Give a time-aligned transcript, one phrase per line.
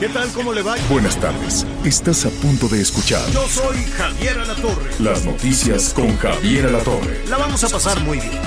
[0.00, 0.28] ¿Qué tal?
[0.32, 0.76] ¿Cómo le va?
[0.88, 1.66] Buenas tardes.
[1.84, 4.90] Estás a punto de escuchar Yo soy Javier Alatorre.
[4.98, 7.22] las noticias con Javier Alatorre.
[7.28, 8.40] La vamos a pasar muy bien.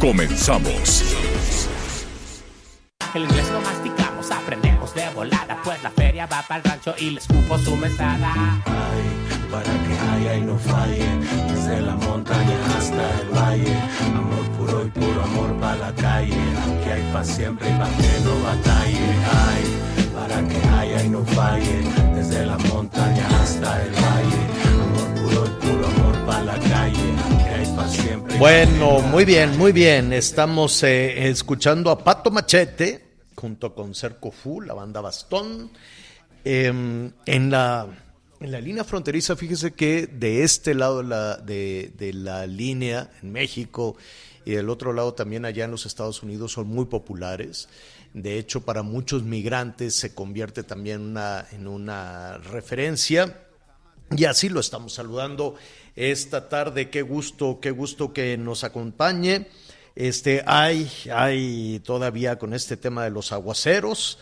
[0.00, 1.02] Comenzamos.
[3.14, 7.10] El inglés lo masticamos, aprendemos de volada, pues la feria va para el rancho y
[7.10, 8.62] les cupo su mesada.
[8.64, 11.06] Ay, para que haya y no falle,
[11.48, 13.74] desde la montaña hasta el valle,
[14.14, 18.20] amor puro y puro amor para la calle, aquí hay pa' siempre y pa' que
[18.24, 19.08] no batalle,
[19.48, 19.64] ay,
[20.14, 21.78] para que haya y no falle,
[22.14, 24.42] desde la montaña hasta el valle,
[24.82, 28.38] amor puro y puro amor para la calle, aquí hay pa' siempre.
[28.38, 30.12] Bueno, muy bien, muy bien.
[30.12, 35.70] Estamos eh, escuchando a Pato Machete junto con Cerco Fu, la banda Bastón.
[36.48, 36.66] Eh,
[37.26, 37.86] en, la,
[38.40, 43.96] en la línea fronteriza, fíjese que de este lado de de la línea, en México,
[44.44, 47.68] y del otro lado también allá en los Estados Unidos, son muy populares.
[48.14, 53.42] De hecho, para muchos migrantes se convierte también una, en una referencia.
[54.16, 55.56] Y así lo estamos saludando
[55.96, 56.90] esta tarde.
[56.90, 59.48] Qué gusto, qué gusto que nos acompañe.
[59.96, 64.18] Este, hay, hay todavía con este tema de los aguaceros,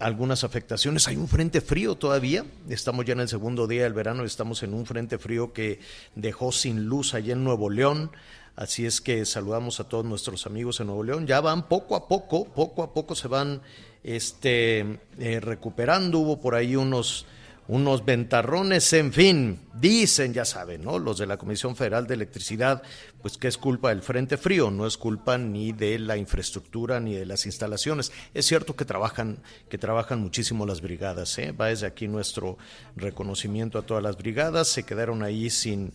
[0.00, 1.06] algunas afectaciones.
[1.06, 2.44] Hay un frente frío todavía.
[2.68, 5.78] Estamos ya en el segundo día del verano estamos en un frente frío que
[6.14, 8.10] dejó sin luz allá en Nuevo León.
[8.56, 11.26] Así es que saludamos a todos nuestros amigos en Nuevo León.
[11.26, 13.60] Ya van poco a poco, poco a poco se van
[14.02, 16.18] este, eh, recuperando.
[16.18, 17.26] Hubo por ahí unos,
[17.70, 20.98] unos ventarrones, en fin, dicen, ya saben, ¿no?
[20.98, 22.82] Los de la Comisión Federal de Electricidad,
[23.22, 27.14] pues que es culpa del Frente Frío, no es culpa ni de la infraestructura ni
[27.14, 28.10] de las instalaciones.
[28.34, 29.38] Es cierto que trabajan,
[29.68, 31.52] que trabajan muchísimo las brigadas, ¿eh?
[31.52, 32.58] Va desde aquí nuestro
[32.96, 35.92] reconocimiento a todas las brigadas, se quedaron ahí sin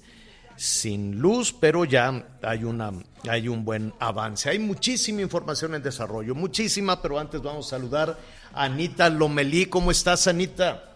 [0.56, 2.94] sin luz, pero ya hay una
[3.28, 4.50] hay un buen avance.
[4.50, 8.18] Hay muchísima información en desarrollo, muchísima, pero antes vamos a saludar
[8.53, 9.66] a Anita Lomelí.
[9.66, 10.95] ¿Cómo estás, Anita?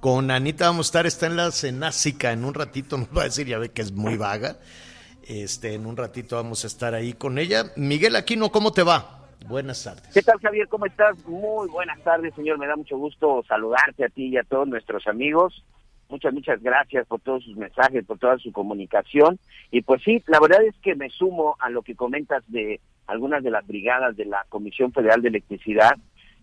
[0.00, 3.24] Con Anita vamos a estar, está en la cenásica en un ratito, nos va a
[3.24, 4.56] decir, ya ve que es muy vaga.
[5.26, 7.64] Este, en un ratito vamos a estar ahí con ella.
[7.76, 9.26] Miguel Aquino, ¿cómo te va?
[9.46, 10.08] Buenas tardes.
[10.14, 10.68] ¿Qué tal, Javier?
[10.68, 11.18] ¿Cómo estás?
[11.26, 12.58] Muy buenas tardes, señor.
[12.58, 15.64] Me da mucho gusto saludarte a ti y a todos nuestros amigos.
[16.08, 19.38] Muchas, muchas gracias por todos sus mensajes, por toda su comunicación.
[19.70, 23.42] Y pues sí, la verdad es que me sumo a lo que comentas de algunas
[23.42, 25.92] de las brigadas de la Comisión Federal de Electricidad.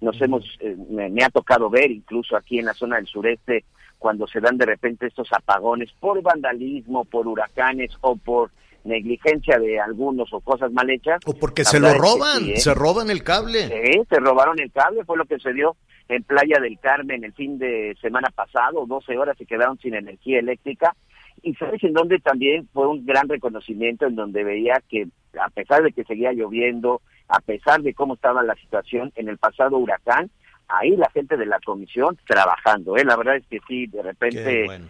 [0.02, 3.64] Nos hemos, eh, me, me ha tocado ver incluso aquí en la zona del sureste
[3.98, 8.52] cuando se dan de repente estos apagones por vandalismo, por huracanes o por
[8.84, 11.20] negligencia de algunos o cosas mal hechas.
[11.26, 12.58] O porque se lo roban, sí, ¿eh?
[12.58, 13.68] se roban el cable.
[13.68, 15.76] Sí, se robaron el cable, fue lo que se dio
[16.08, 20.40] en Playa del Carmen el fin de semana pasado, 12 horas se quedaron sin energía
[20.40, 20.96] eléctrica.
[21.42, 25.08] Y sabes en donde también fue un gran reconocimiento, en donde veía que
[25.40, 29.38] a pesar de que seguía lloviendo, a pesar de cómo estaba la situación en el
[29.38, 30.30] pasado huracán,
[30.68, 32.98] ahí la gente de la comisión trabajando.
[32.98, 33.06] ¿eh?
[33.06, 34.88] La verdad es que sí, de repente bueno.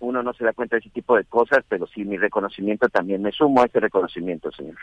[0.00, 3.22] uno no se da cuenta de ese tipo de cosas, pero sí mi reconocimiento también,
[3.22, 4.76] me sumo a ese reconocimiento, señor.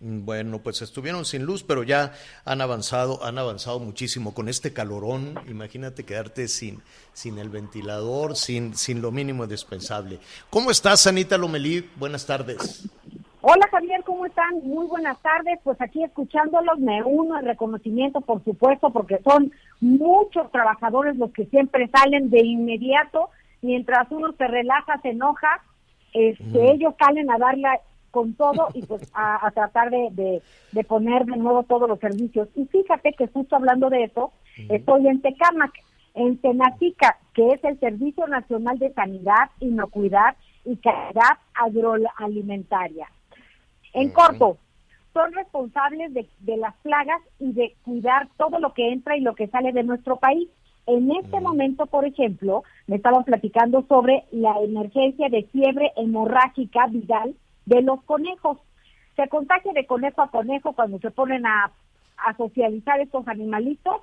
[0.00, 2.12] Bueno, pues estuvieron sin luz, pero ya
[2.44, 5.34] han avanzado, han avanzado muchísimo con este calorón.
[5.48, 6.80] Imagínate quedarte sin,
[7.12, 10.20] sin el ventilador, sin, sin lo mínimo indispensable.
[10.50, 11.90] ¿Cómo estás, Anita Lomelí?
[11.96, 12.88] Buenas tardes.
[13.40, 14.52] Hola Javier, ¿cómo están?
[14.64, 15.60] Muy buenas tardes.
[15.62, 21.46] Pues aquí escuchándolos me uno al reconocimiento, por supuesto, porque son muchos trabajadores los que
[21.46, 23.30] siempre salen de inmediato,
[23.62, 25.62] mientras uno se relaja, se enoja,
[26.14, 27.78] este, ellos salen a darla
[28.10, 32.00] con todo y pues a, a tratar de, de, de poner de nuevo todos los
[32.00, 32.48] servicios.
[32.56, 34.32] Y fíjate que justo hablando de eso,
[34.68, 35.72] estoy en Tecámac,
[36.14, 40.34] en Tenatica, que es el Servicio Nacional de Sanidad, Inocuidad
[40.64, 43.06] y Calidad Agroalimentaria.
[43.92, 44.58] En corto,
[45.12, 49.34] son responsables de, de las plagas y de cuidar todo lo que entra y lo
[49.34, 50.48] que sale de nuestro país.
[50.86, 57.34] En este momento, por ejemplo, me estaban platicando sobre la emergencia de fiebre hemorrágica viral
[57.66, 58.58] de los conejos.
[59.16, 61.70] Se contagia de conejo a conejo cuando se ponen a,
[62.16, 63.96] a socializar estos animalitos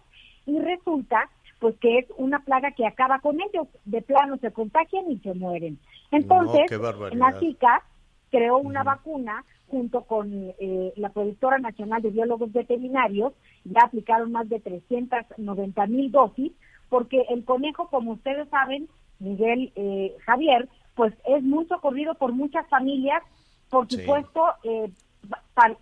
[0.46, 1.30] y resulta
[1.60, 3.68] pues que es una plaga que acaba con ellos.
[3.86, 5.80] De plano se contagian y se mueren.
[6.12, 7.32] Entonces, barbaridad.
[7.32, 7.84] la chica
[8.30, 13.34] creó una vacuna junto con eh, la productora nacional de biólogos veterinarios,
[13.64, 16.52] ya aplicaron más de 390 mil dosis,
[16.90, 18.88] porque el conejo, como ustedes saben,
[19.20, 23.22] Miguel eh, Javier, pues es muy socorrido por muchas familias,
[23.70, 23.98] por Sí.
[23.98, 24.92] supuesto, eh,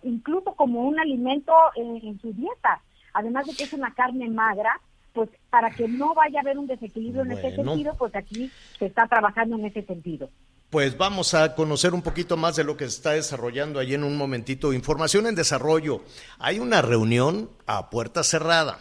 [0.02, 2.80] incluso como un alimento en, en su dieta.
[3.12, 4.80] Además de que es una carne magra,
[5.12, 8.86] pues para que no vaya a haber un desequilibrio en ese sentido, pues aquí se
[8.86, 10.30] está trabajando en ese sentido.
[10.70, 14.04] Pues vamos a conocer un poquito más de lo que se está desarrollando allí en
[14.04, 14.72] un momentito.
[14.72, 16.02] Información en desarrollo.
[16.38, 18.78] Hay una reunión a puerta cerrada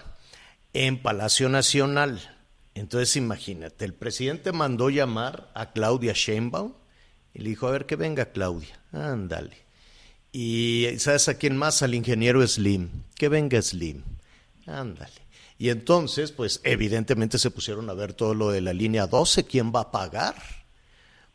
[0.74, 2.38] en Palacio Nacional.
[2.76, 6.74] Entonces imagínate, el presidente mandó llamar a Claudia Sheinbaum
[7.34, 9.58] y le dijo, a ver que venga Claudia, ándale.
[10.32, 11.84] Y ¿sabes a quién más?
[11.84, 14.04] Al ingeniero Slim, que venga Slim,
[14.66, 15.14] ándale.
[15.60, 19.72] Y entonces, pues evidentemente se pusieron a ver todo lo de la línea 12, ¿quién
[19.74, 20.63] va a pagar?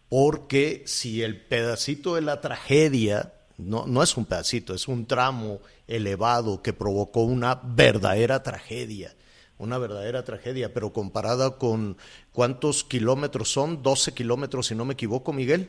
[0.08, 5.60] Porque si el pedacito de la tragedia, no, no es un pedacito, es un tramo
[5.86, 9.14] elevado que provocó una verdadera tragedia,
[9.58, 11.96] una verdadera tragedia, pero comparada con
[12.32, 15.68] cuántos kilómetros son, 12 kilómetros si no me equivoco, Miguel,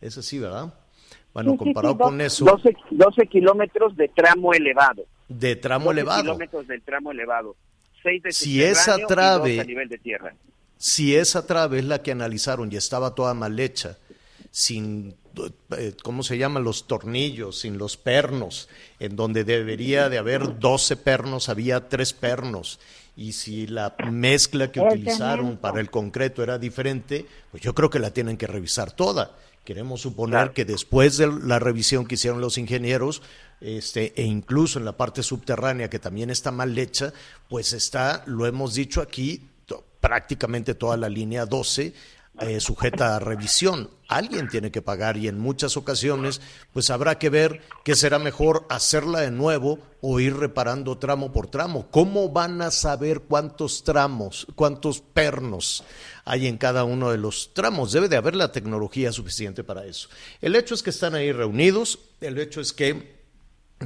[0.00, 0.72] es así, ¿verdad?
[1.32, 5.04] Bueno, Sí, sí, sí, comparado do- con eso, 12, 12 kilómetros de tramo elevado.
[5.28, 7.56] de tramo 12 elevado, kilómetros del tramo elevado.
[8.02, 10.34] 6 de Si esa trave- a nivel de tierra.
[10.84, 13.96] Si esa trave es la que analizaron y estaba toda mal hecha,
[14.50, 15.16] sin,
[15.78, 16.62] eh, ¿cómo se llaman?
[16.62, 18.68] Los tornillos, sin los pernos,
[19.00, 22.80] en donde debería de haber 12 pernos, había tres pernos.
[23.16, 27.98] Y si la mezcla que utilizaron para el concreto era diferente, pues yo creo que
[27.98, 29.34] la tienen que revisar toda.
[29.64, 33.22] Queremos suponer que después de la revisión que hicieron los ingenieros,
[33.62, 37.14] este, e incluso en la parte subterránea que también está mal hecha,
[37.48, 39.48] pues está, lo hemos dicho aquí,
[40.04, 41.94] prácticamente toda la línea 12
[42.40, 43.88] eh, sujeta a revisión.
[44.06, 46.42] Alguien tiene que pagar y en muchas ocasiones
[46.74, 51.46] pues habrá que ver que será mejor hacerla de nuevo o ir reparando tramo por
[51.46, 51.86] tramo.
[51.90, 55.84] ¿Cómo van a saber cuántos tramos, cuántos pernos
[56.26, 57.92] hay en cada uno de los tramos?
[57.92, 60.10] Debe de haber la tecnología suficiente para eso.
[60.42, 63.13] El hecho es que están ahí reunidos, el hecho es que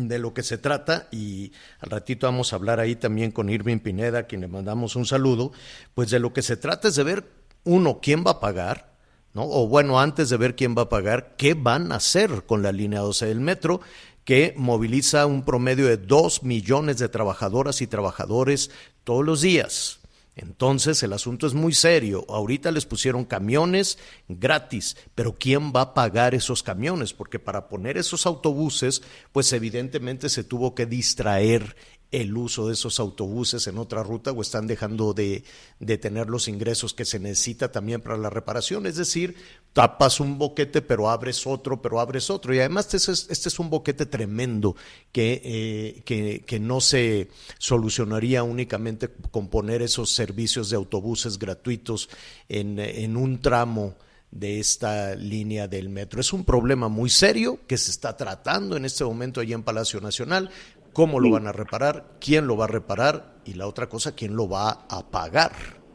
[0.07, 3.79] de lo que se trata y al ratito vamos a hablar ahí también con Irving
[3.79, 5.53] Pineda, a quien le mandamos un saludo,
[5.95, 7.25] pues de lo que se trata es de ver,
[7.65, 8.93] uno, quién va a pagar,
[9.35, 9.45] ¿no?
[9.45, 12.71] O bueno, antes de ver quién va a pagar, qué van a hacer con la
[12.71, 13.81] línea 12 del metro,
[14.25, 18.71] que moviliza un promedio de dos millones de trabajadoras y trabajadores
[19.03, 19.98] todos los días.
[20.39, 22.25] Entonces el asunto es muy serio.
[22.29, 23.99] Ahorita les pusieron camiones
[24.29, 27.13] gratis, pero ¿quién va a pagar esos camiones?
[27.13, 29.03] Porque para poner esos autobuses,
[29.33, 31.77] pues evidentemente se tuvo que distraer
[32.11, 35.45] el uso de esos autobuses en otra ruta o están dejando de,
[35.79, 38.87] de tener los ingresos que se necesita también para la reparación.
[38.87, 39.37] Es decir,
[39.75, 42.55] tapas un boquete, pero abres otro, pero abres otro.
[42.55, 44.75] Y además este es, este es un boquete tremendo
[45.13, 47.29] que, eh, que, que no se
[47.59, 52.09] solucionaría únicamente con poner esos servicios de autobuses gratuitos
[52.49, 53.97] en, en un tramo
[54.31, 56.21] de esta línea del metro.
[56.21, 60.01] Es un problema muy serio que se está tratando en este momento allí en Palacio
[60.01, 60.51] Nacional.
[60.93, 62.05] ¿Cómo lo van a reparar?
[62.21, 63.35] ¿Quién lo va a reparar?
[63.45, 65.53] Y la otra cosa, ¿quién lo va a pagar?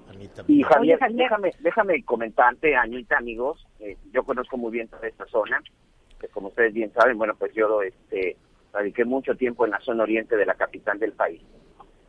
[0.10, 0.44] Anita.
[0.48, 1.18] Y Javier, Oye, Javier.
[1.24, 5.62] déjame, déjame comentarte, Anita, amigos, eh, yo conozco muy bien toda esta zona,
[6.20, 8.38] que como ustedes bien saben, bueno, pues yo este,
[8.72, 11.42] radiqué mucho tiempo en la zona oriente de la capital del país.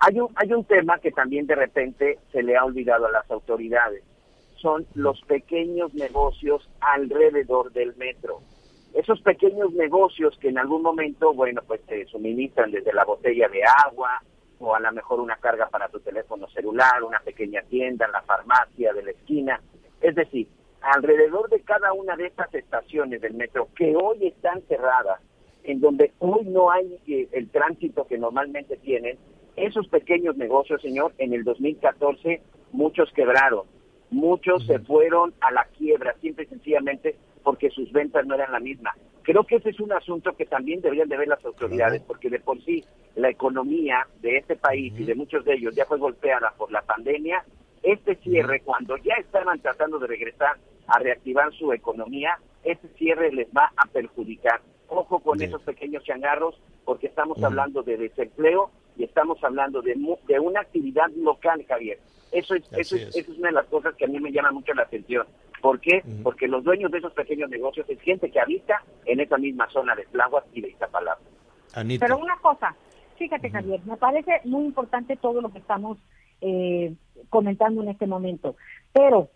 [0.00, 3.30] Hay un, hay un tema que también de repente se le ha olvidado a las
[3.30, 4.02] autoridades,
[4.56, 8.40] son los pequeños negocios alrededor del metro.
[8.94, 13.60] Esos pequeños negocios que en algún momento, bueno, pues te suministran desde la botella de
[13.84, 14.22] agua,
[14.60, 18.92] o a lo mejor una carga para tu teléfono celular, una pequeña tienda, la farmacia
[18.92, 19.60] de la esquina.
[20.00, 20.48] Es decir,
[20.80, 25.20] alrededor de cada una de estas estaciones del metro que hoy están cerradas,
[25.64, 29.18] en donde hoy no hay eh, el tránsito que normalmente tienen,
[29.56, 33.66] esos pequeños negocios, señor, en el 2014 muchos quebraron,
[34.10, 38.58] muchos se fueron a la quiebra, simple y sencillamente porque sus ventas no eran la
[38.58, 38.92] misma.
[39.22, 42.40] Creo que ese es un asunto que también deberían de ver las autoridades, porque de
[42.40, 42.84] por sí
[43.14, 46.82] la economía de este país y de muchos de ellos ya fue golpeada por la
[46.82, 47.44] pandemia.
[47.82, 50.56] Este cierre, cuando ya estaban tratando de regresar
[50.88, 54.60] a reactivar su economía, este cierre les va a perjudicar.
[54.88, 60.18] Ojo con esos pequeños changarros, porque estamos hablando de desempleo y estamos hablando de, mu-
[60.26, 61.98] de una actividad local, Javier.
[62.32, 63.16] Eso es, eso, es, es.
[63.16, 65.26] eso es una de las cosas que a mí me llama mucho la atención.
[65.60, 66.02] ¿Por qué?
[66.22, 69.94] Porque los dueños de esos pequeños negocios es gente que habita en esa misma zona
[69.94, 71.22] de Tláhuac y de Iztapalapa.
[71.74, 72.04] Anita.
[72.06, 72.74] Pero una cosa,
[73.16, 75.96] fíjate Javier, me parece muy importante todo lo que estamos
[76.40, 76.92] eh,
[77.30, 78.56] comentando en este momento.
[78.92, 79.30] Pero,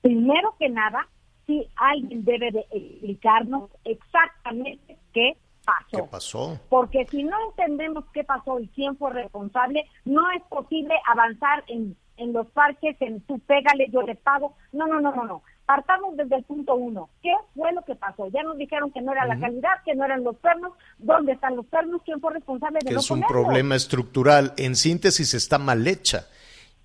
[0.00, 1.08] primero que nada,
[1.46, 5.36] sí alguien debe de explicarnos exactamente qué
[5.68, 5.96] pasó.
[5.96, 6.60] ¿Qué pasó?
[6.68, 11.96] Porque si no entendemos qué pasó y quién fue responsable, no es posible avanzar en,
[12.16, 14.56] en los parques, en tú pégale, yo le pago.
[14.72, 15.42] No, no, no, no, no.
[15.66, 17.10] Partamos desde el punto uno.
[17.22, 18.28] ¿Qué fue lo que pasó?
[18.28, 20.72] Ya nos dijeron que no era la calidad, que no eran los pernos.
[20.96, 22.00] ¿Dónde están los pernos?
[22.06, 24.54] ¿Quién fue responsable de que no es un problema estructural.
[24.56, 26.26] En síntesis, está mal hecha.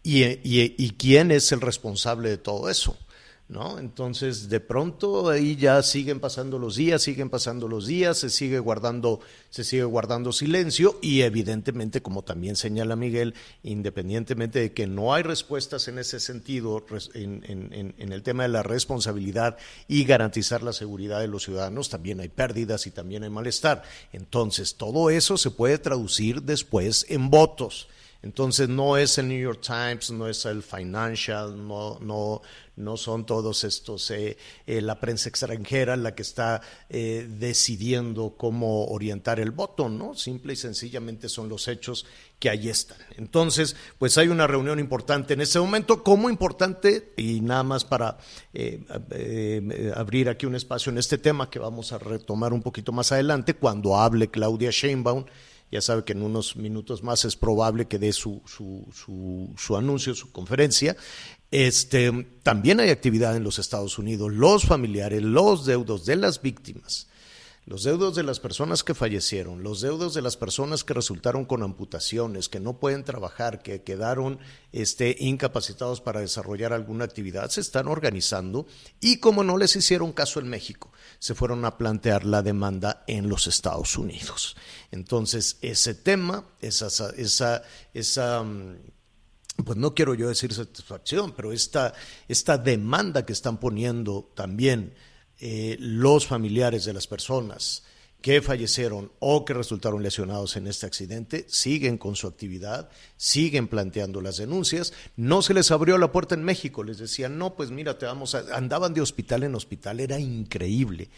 [0.03, 2.97] ¿Y, y, y quién es el responsable de todo eso?
[3.53, 3.77] ¿No?
[3.77, 8.57] Entonces, de pronto ahí ya siguen pasando los días, siguen pasando los días, se sigue
[8.57, 9.19] guardando,
[9.51, 15.21] se sigue guardando silencio y evidentemente, como también señala Miguel, independientemente de que no hay
[15.21, 16.83] respuestas en ese sentido,
[17.13, 19.55] en- en el tema de la responsabilidad
[19.87, 23.83] y garantizar la seguridad de los ciudadanos, también hay pérdidas y también hay malestar.
[24.13, 27.87] Entonces, todo eso se puede traducir después en votos.
[28.23, 32.41] Entonces no es el New York Times, no es el Financial, no, no,
[32.77, 38.85] no son todos estos, eh, eh, la prensa extranjera la que está eh, decidiendo cómo
[38.85, 40.15] orientar el voto, ¿no?
[40.15, 42.05] Simple y sencillamente son los hechos
[42.43, 42.97] que ahí están.
[43.15, 48.17] Entonces, pues hay una reunión importante en ese momento, como importante, y nada más para
[48.53, 52.91] eh, eh, abrir aquí un espacio en este tema que vamos a retomar un poquito
[52.91, 55.23] más adelante, cuando hable Claudia Sheinbaum,
[55.73, 59.75] ya sabe que en unos minutos más es probable que dé su, su, su, su,
[59.75, 60.95] anuncio, su conferencia.
[61.49, 62.11] Este,
[62.43, 64.31] también hay actividad en los Estados Unidos.
[64.31, 67.07] Los familiares, los deudos de las víctimas,
[67.65, 71.63] los deudos de las personas que fallecieron, los deudos de las personas que resultaron con
[71.63, 74.39] amputaciones, que no pueden trabajar, que quedaron
[74.73, 78.67] este, incapacitados para desarrollar alguna actividad, se están organizando
[78.99, 83.29] y como no les hicieron caso en México, se fueron a plantear la demanda en
[83.29, 84.57] los Estados Unidos.
[84.91, 88.45] Entonces, ese tema, esa, esa, esa
[89.63, 91.93] pues no quiero yo decir satisfacción, pero esta,
[92.27, 94.95] esta demanda que están poniendo también
[95.45, 97.83] eh, los familiares de las personas
[98.21, 104.21] que fallecieron o que resultaron lesionados en este accidente siguen con su actividad, siguen planteando
[104.21, 104.93] las denuncias.
[105.17, 108.35] No se les abrió la puerta en México, les decían, no, pues mira, te vamos
[108.35, 108.55] a...
[108.55, 111.09] Andaban de hospital en hospital, era increíble.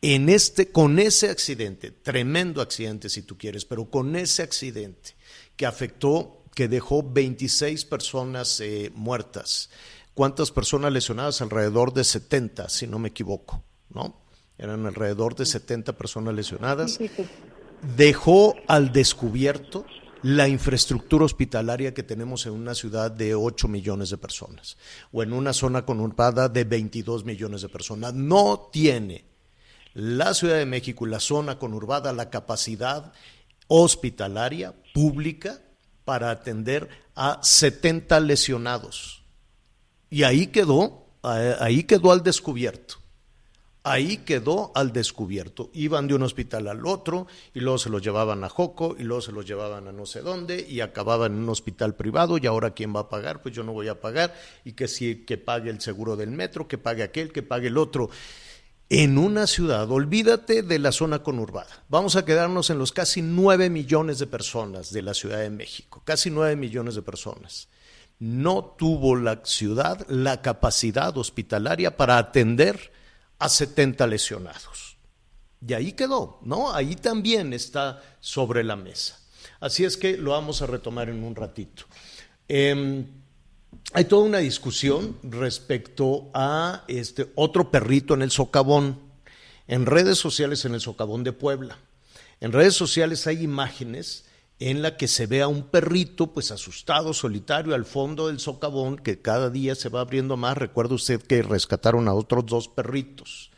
[0.00, 5.16] En este, con ese accidente, tremendo accidente si tú quieres, pero con ese accidente
[5.54, 9.68] que afectó, que dejó 26 personas eh, muertas.
[10.16, 11.42] ¿Cuántas personas lesionadas?
[11.42, 13.62] Alrededor de 70, si no me equivoco,
[13.96, 14.14] ¿no?
[14.58, 16.98] Eran alrededor de 70 personas lesionadas.
[17.96, 19.84] Dejó al descubierto
[20.22, 24.76] la infraestructura hospitalaria que tenemos en una ciudad de 8 millones de personas
[25.12, 28.14] o en una zona conurbada de 22 millones de personas.
[28.14, 29.24] No tiene
[29.94, 33.12] la Ciudad de México y la zona conurbada la capacidad
[33.68, 35.60] hospitalaria pública
[36.04, 39.22] para atender a 70 lesionados.
[40.10, 42.96] Y ahí quedó, ahí quedó al descubierto.
[43.88, 45.70] Ahí quedó al descubierto.
[45.72, 49.22] Iban de un hospital al otro y luego se los llevaban a Joco y luego
[49.22, 52.74] se los llevaban a no sé dónde y acababan en un hospital privado y ahora
[52.74, 55.70] quién va a pagar, pues yo no voy a pagar y que si que pague
[55.70, 58.10] el seguro del metro, que pague aquel, que pague el otro.
[58.88, 61.84] En una ciudad, olvídate de la zona conurbada.
[61.88, 66.02] Vamos a quedarnos en los casi nueve millones de personas de la Ciudad de México,
[66.04, 67.68] casi nueve millones de personas.
[68.18, 72.95] No tuvo la ciudad la capacidad hospitalaria para atender
[73.38, 74.96] a 70 lesionados.
[75.66, 76.72] Y ahí quedó, ¿no?
[76.72, 79.18] Ahí también está sobre la mesa.
[79.60, 81.84] Así es que lo vamos a retomar en un ratito.
[82.48, 83.04] Eh,
[83.92, 89.00] hay toda una discusión respecto a este otro perrito en el socavón,
[89.68, 91.78] en redes sociales en el socavón de Puebla.
[92.40, 94.25] En redes sociales hay imágenes
[94.58, 98.96] en la que se ve a un perrito pues asustado, solitario al fondo del socavón
[98.96, 100.56] que cada día se va abriendo más.
[100.56, 103.50] Recuerda usted que rescataron a otros dos perritos.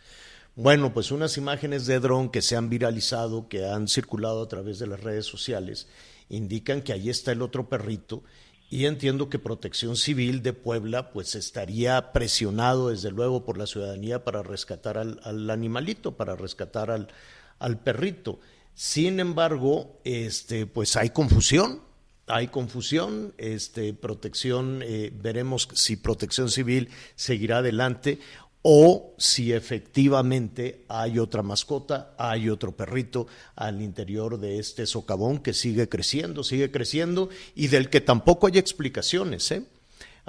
[0.57, 4.81] Bueno, pues unas imágenes de dron que se han viralizado, que han circulado a través
[4.81, 5.87] de las redes sociales,
[6.28, 8.25] indican que ahí está el otro perrito
[8.71, 14.25] y entiendo que Protección Civil de Puebla pues estaría presionado desde luego por la ciudadanía
[14.25, 18.40] para rescatar al, al animalito, para rescatar al, perrito.
[18.78, 21.80] Sin embargo, este, pues hay confusión,
[22.28, 28.20] hay confusión, este, protección, eh, veremos si Protección Civil seguirá adelante
[28.62, 35.54] o si efectivamente hay otra mascota, hay otro perrito al interior de este socavón que
[35.54, 39.50] sigue creciendo, sigue creciendo y del que tampoco hay explicaciones.
[39.50, 39.64] ¿eh?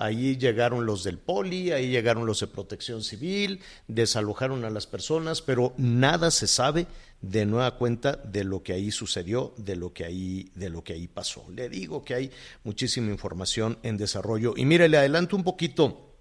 [0.02, 5.42] Ahí llegaron los del poli, ahí llegaron los de protección civil, desalojaron a las personas,
[5.42, 6.88] pero nada se sabe
[7.22, 10.94] de nueva cuenta de lo que ahí sucedió, de lo que ahí, de lo que
[10.94, 11.44] ahí pasó.
[11.54, 12.32] Le digo que hay
[12.64, 14.54] muchísima información en desarrollo.
[14.56, 16.16] Y mire, le adelanto un poquito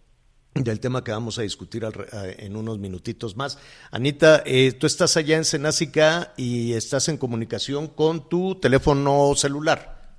[0.55, 3.61] del tema que vamos a discutir en unos minutitos más.
[3.93, 10.17] Anita, eh, tú estás allá en Senásica y estás en comunicación con tu teléfono celular.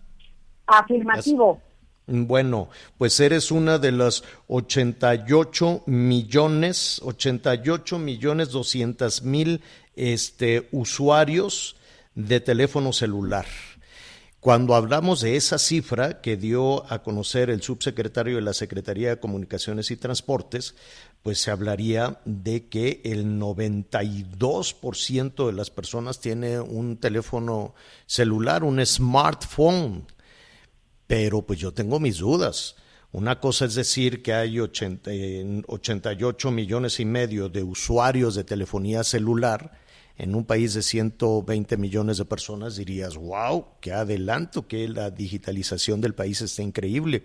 [0.65, 1.61] Afirmativo.
[2.11, 9.61] Bueno, pues eres una de las 88 millones, 88 millones 200 mil
[9.95, 11.75] este, usuarios
[12.15, 13.45] de teléfono celular.
[14.39, 19.19] Cuando hablamos de esa cifra que dio a conocer el subsecretario de la Secretaría de
[19.19, 20.73] Comunicaciones y Transportes,
[21.21, 27.75] pues se hablaría de que el 92% de las personas tiene un teléfono
[28.05, 30.07] celular, un smartphone.
[31.09, 32.75] Pero pues yo tengo mis dudas.
[33.11, 39.71] Una cosa es decir que hay 88 millones y medio de usuarios de telefonía celular
[40.19, 45.99] en un país de 120 millones de personas dirías, wow, qué adelanto, que la digitalización
[45.99, 47.23] del país está increíble.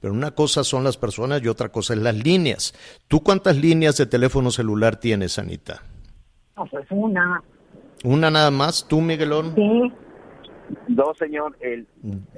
[0.00, 2.72] Pero una cosa son las personas y otra cosa es las líneas.
[3.06, 5.82] ¿Tú cuántas líneas de teléfono celular tienes, Anita?
[6.56, 7.42] No, pues una.
[8.02, 8.88] ¿Una nada más?
[8.88, 9.54] ¿Tú, Miguelón?
[9.54, 9.92] Sí.
[10.88, 11.86] Dos, señor, el,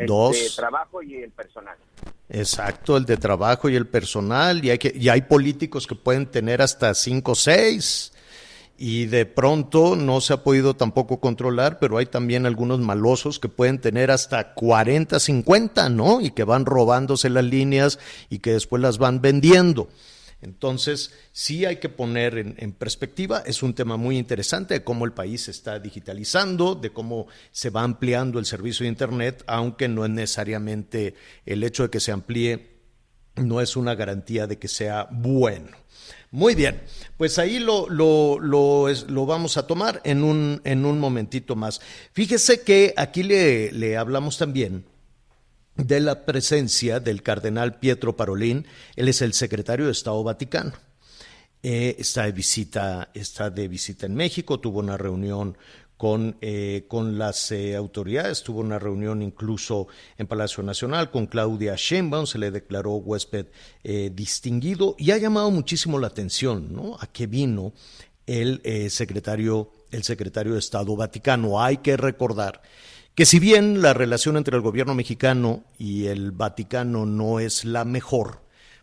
[0.07, 0.33] Dos.
[0.33, 1.77] de trabajo y el personal.
[2.29, 6.27] Exacto, el de trabajo y el personal, y hay, que, y hay políticos que pueden
[6.27, 8.13] tener hasta cinco o seis
[8.81, 13.49] y de pronto no se ha podido tampoco controlar, pero hay también algunos malosos que
[13.49, 16.21] pueden tener hasta 40, 50, ¿no?
[16.21, 17.99] Y que van robándose las líneas
[18.31, 19.89] y que después las van vendiendo.
[20.41, 25.13] Entonces, sí hay que poner en, perspectiva, es un tema muy interesante de cómo el
[25.13, 30.05] país se está digitalizando, de cómo se va ampliando el servicio de Internet, aunque no
[30.05, 31.15] es necesariamente
[31.45, 32.79] el hecho de que se amplíe,
[33.35, 35.77] no es una garantía de que sea bueno.
[36.31, 36.83] Muy bien,
[37.17, 41.81] pues ahí lo, lo, lo, vamos a tomar en un, en un momentito más.
[42.13, 44.85] Fíjese que aquí le, le hablamos también
[45.79, 48.67] de la presencia del cardenal Pietro Parolín,
[48.97, 50.73] él es el secretario de Estado Vaticano.
[51.63, 55.57] Eh, está de visita, está de visita en México, tuvo una reunión
[55.97, 58.43] con, eh, con las eh, autoridades.
[58.43, 63.47] Tuvo una reunión incluso en Palacio Nacional con Claudia Sheinbaum, se le declaró huésped
[64.13, 66.97] distinguido y ha llamado muchísimo la atención ¿no?
[67.01, 67.73] a qué vino
[68.27, 68.61] el,
[68.91, 71.61] secretario, el secretario de Estado Vaticano.
[71.61, 72.63] Hay que recordar
[73.19, 77.85] que si bien la relación entre el gobierno mexicano y el Vaticano no es la
[77.85, 78.43] mejor,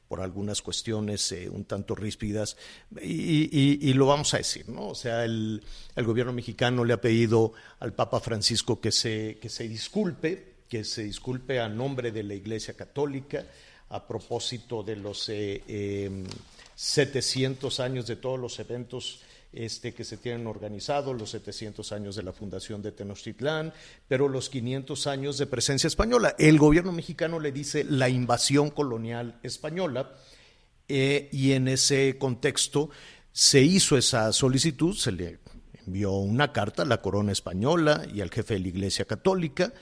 [0.10, 2.58] por algunas cuestiones eh, un tanto ríspidas,
[3.02, 4.90] y, lo vamos a decir, ¿no?
[4.90, 5.64] O sea, el,
[5.96, 11.06] gobierno mexicano le ha pedido al Papa Francisco que se, que se disculpe, que se
[11.06, 13.46] disculpe a nombre de la Iglesia Católica
[13.88, 15.94] a propósito de los 700 eh,
[16.76, 19.22] em, años de todos los eventos
[19.56, 23.74] este, que se tienen organizados, los 700 años de la fundación de Tenochtitlán,
[24.08, 26.36] pero los 500 años de presencia española.
[26.38, 30.12] El gobierno mexicano le dice la invasión colonial española
[30.88, 32.90] eh, y en ese contexto
[33.32, 35.40] se hizo esa solicitud, se le
[35.86, 39.74] envió una carta a la corona española y al jefe de la Iglesia Católica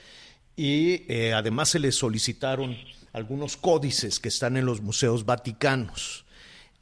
[0.55, 2.77] y eh, además se le solicitaron
[3.11, 6.25] algunos códices que están en los museos vaticanos,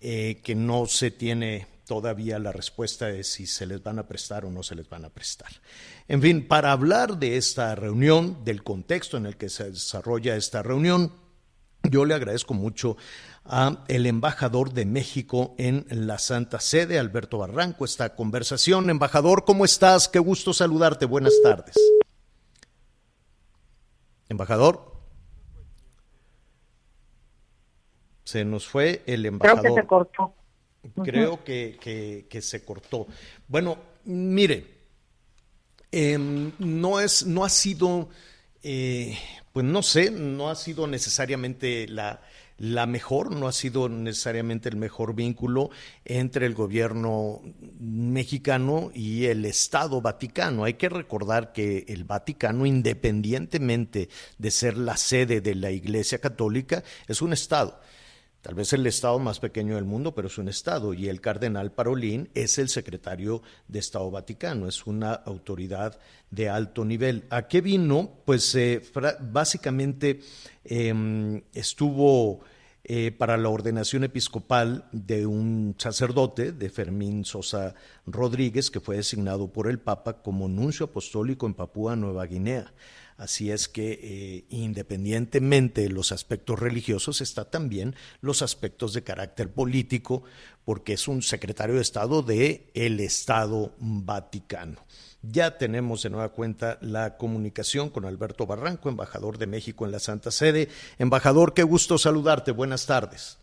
[0.01, 4.45] eh, que no se tiene todavía la respuesta es si se les van a prestar
[4.45, 5.49] o no se les van a prestar.
[6.07, 10.61] En fin, para hablar de esta reunión, del contexto en el que se desarrolla esta
[10.63, 11.13] reunión,
[11.83, 12.95] yo le agradezco mucho
[13.43, 18.89] a el embajador de México en la Santa Sede, Alberto Barranco, esta conversación.
[18.89, 20.07] Embajador, ¿cómo estás?
[20.07, 21.05] Qué gusto saludarte.
[21.05, 21.75] Buenas tardes.
[24.29, 24.91] Embajador.
[28.23, 29.61] Se nos fue el embajador.
[29.61, 30.35] Creo que se cortó.
[31.03, 33.07] Creo que, se cortó.
[33.47, 34.65] Bueno, mire,
[35.91, 38.09] em, no, es, no ha sido,
[38.63, 39.17] eh,
[39.53, 42.21] pues no sé, no ha sido necesariamente la,
[42.57, 45.69] la mejor, no ha sido necesariamente el mejor vínculo
[46.05, 47.41] entre el gobierno
[47.79, 50.63] mexicano y el Estado Vaticano.
[50.63, 56.83] Hay que recordar que el Vaticano, independientemente de ser la sede de la Iglesia Católica,
[57.07, 57.79] es un Estado
[58.41, 61.71] tal vez el estado más pequeño del mundo, pero es un estado, y el cardenal
[61.71, 65.99] Parolín es el secretario de Estado Vaticano, es una autoridad
[66.29, 67.25] de alto nivel.
[67.29, 68.11] ¿A qué vino?
[68.25, 68.81] Pues eh,
[69.31, 70.19] básicamente
[70.63, 72.41] em, estuvo
[72.83, 77.75] eh, para la ordenación episcopal de un sacerdote, de Fermín Sosa
[78.07, 82.73] Rodríguez, que fue designado por el Papa como nuncio apostólico en Papúa Nueva Guinea.
[83.21, 89.53] Así es que eh, independientemente de los aspectos religiosos, está también los aspectos de carácter
[89.53, 90.23] político,
[90.65, 94.79] porque es un secretario de Estado de el Estado Vaticano.
[95.21, 99.99] Ya tenemos de nueva cuenta la comunicación con Alberto Barranco, embajador de México en la
[99.99, 100.69] Santa Sede.
[100.97, 102.51] Embajador, qué gusto saludarte.
[102.51, 103.37] Buenas tardes.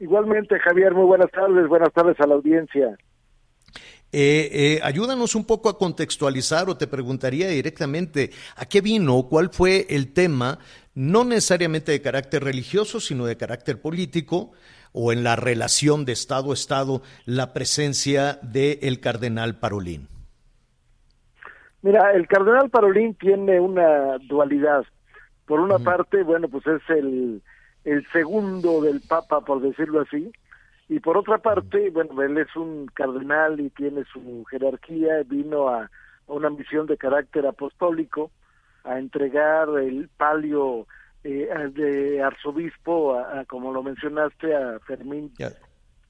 [0.00, 2.96] Igualmente, Javier, muy buenas tardes, buenas tardes a la audiencia.
[4.10, 9.50] Eh, eh, ayúdanos un poco a contextualizar o te preguntaría directamente a qué vino, cuál
[9.50, 10.58] fue el tema,
[10.94, 14.52] no necesariamente de carácter religioso, sino de carácter político
[14.92, 20.08] o en la relación de Estado a Estado, la presencia del cardenal Parolín.
[21.82, 24.84] Mira, el cardenal Parolín tiene una dualidad.
[25.46, 27.42] Por una parte, bueno, pues es el,
[27.84, 30.32] el segundo del Papa, por decirlo así,
[30.88, 35.90] y por otra parte, bueno, él es un cardenal y tiene su jerarquía, vino a,
[36.26, 38.30] una misión de carácter apostólico,
[38.84, 40.86] a entregar el palio
[41.24, 45.32] eh, de arzobispo, a, como lo mencionaste, a Fermín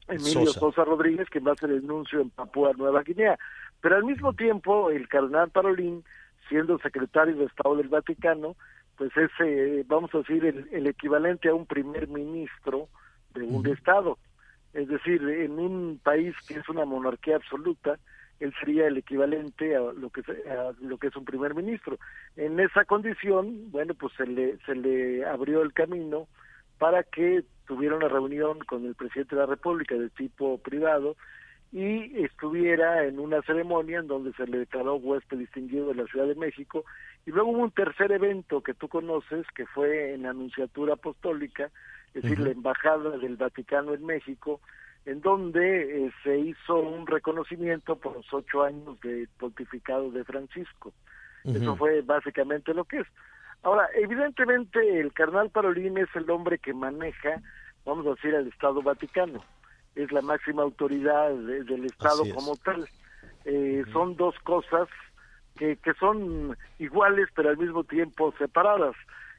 [0.06, 0.84] Emilio Sosa.
[0.84, 3.36] Rodríguez, que va a hacer el anuncio en Papúa Nueva Guinea.
[3.80, 6.04] Pero al mismo tiempo, el cardenal Parolín,
[6.48, 8.54] siendo secretario de Estado del Vaticano,
[8.96, 12.88] pues es, eh, vamos a decir, el, equivalente a un primer ministro
[13.34, 14.18] de un Estado
[14.74, 17.98] es decir, en un país que es una monarquía absoluta,
[18.40, 21.98] él sería el equivalente a lo que a lo que es un primer ministro.
[22.36, 26.28] En esa condición, bueno, pues se le se le abrió el camino
[26.78, 31.16] para que tuviera una reunión con el presidente de la República de tipo privado
[31.70, 36.26] y estuviera en una ceremonia en donde se le declaró huésped distinguido de la Ciudad
[36.26, 36.84] de México
[37.26, 41.70] y luego hubo un tercer evento que tú conoces que fue en la Anunciatura Apostólica
[42.14, 44.60] es decir, la Embajada del Vaticano en México,
[45.04, 50.92] en donde eh, se hizo un reconocimiento por los ocho años de pontificado de Francisco.
[51.44, 53.06] Eso fue básicamente lo que es.
[53.62, 57.40] Ahora, evidentemente el carnal Parolín es el hombre que maneja,
[57.86, 59.42] vamos a decir, al Estado Vaticano.
[59.94, 62.86] Es la máxima autoridad del Estado como tal.
[63.44, 64.88] Eh, Son dos cosas
[65.56, 68.94] que, que son iguales pero al mismo tiempo separadas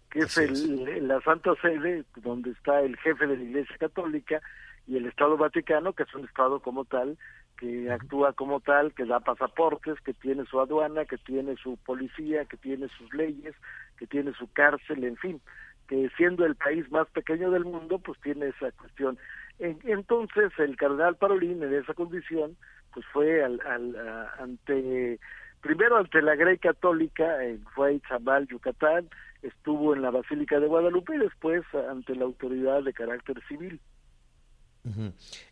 [0.09, 4.41] que es, el, la Santa Sede, donde está el jefe de la Iglesia Católica,
[4.87, 7.17] y el Estado Vaticano, que es un Estado como tal,
[7.57, 12.45] que actúa como tal, que da pasaportes, que tiene su aduana, que tiene su policía,
[12.45, 13.53] que tiene sus leyes,
[13.97, 15.41] que tiene su cárcel, en fin,
[15.87, 19.17] que siendo el país más pequeño del mundo, pues tiene esa cuestión.
[19.59, 22.55] entonces, el cardenal Parolín, en esa condición,
[22.93, 23.95] pues fue al, al,
[24.39, 25.19] ante,
[25.61, 27.37] primero ante la Grey Católica,
[27.75, 29.09] fue a Itzabal, Yucatán,
[29.41, 33.79] estuvo en la Basílica de Guadalupe y después ante la autoridad de carácter civil.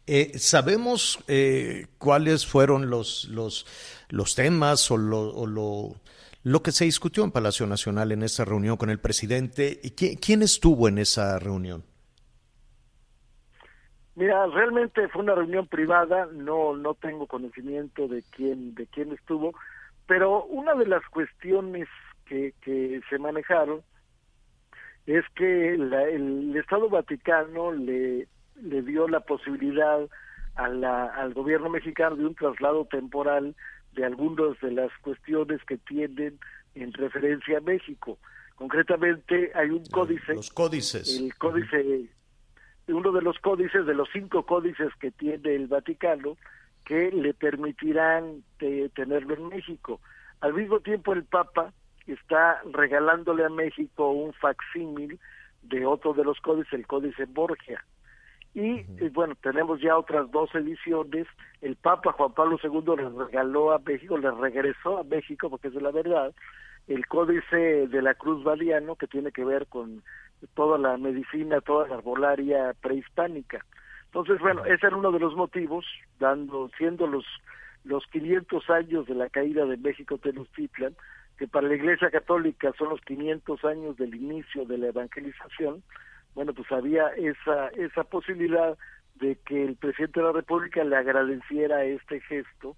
[0.07, 3.65] Eh, ¿Sabemos eh, cuáles fueron los, los,
[4.09, 5.95] los temas o, lo, lo,
[6.43, 9.79] lo, que se discutió en Palacio Nacional en esa reunión con el presidente?
[9.83, 11.83] ¿Y quién, estuvo en esa reunión?
[14.15, 19.53] Mira, realmente fue una reunión privada, no no tengo conocimiento de quién de quién estuvo,
[20.07, 21.87] pero una de las cuestiones
[22.27, 23.81] que, que se manejaron
[25.05, 28.27] es que el Estado Vaticano le,
[28.61, 30.07] le dio la posibilidad
[30.55, 33.55] a la, al gobierno mexicano de un traslado temporal
[33.93, 36.39] de algunas de las cuestiones que tienen
[36.75, 38.17] en referencia a México.
[38.55, 40.33] Concretamente hay un códice.
[40.33, 41.19] Los códices.
[41.19, 42.09] El códice,
[42.87, 46.37] uno de los códices, de los cinco códices que tiene el Vaticano,
[46.83, 50.01] que le permitirán tenerlo en México.
[50.41, 51.73] Al mismo tiempo el Papa
[52.13, 55.19] está regalándole a México un facsímil
[55.63, 57.83] de otro de los códices, el Códice Borgia.
[58.53, 61.27] Y, bueno, tenemos ya otras dos ediciones.
[61.61, 65.75] El Papa Juan Pablo II le regaló a México, le regresó a México, porque es
[65.75, 66.33] de la verdad,
[66.87, 70.01] el Códice de la Cruz Valiano, que tiene que ver con
[70.55, 73.63] toda la medicina, toda la arbolaria prehispánica.
[74.05, 75.85] Entonces, bueno, ese era uno de los motivos,
[76.19, 77.25] dando, siendo los
[77.87, 80.95] los 500 años de la caída de México Tenochtitlan,
[81.37, 85.83] que para la Iglesia Católica son los 500 años del inicio de la evangelización,
[86.33, 88.77] bueno, pues había esa, esa posibilidad
[89.15, 92.75] de que el presidente de la República le agradeciera este gesto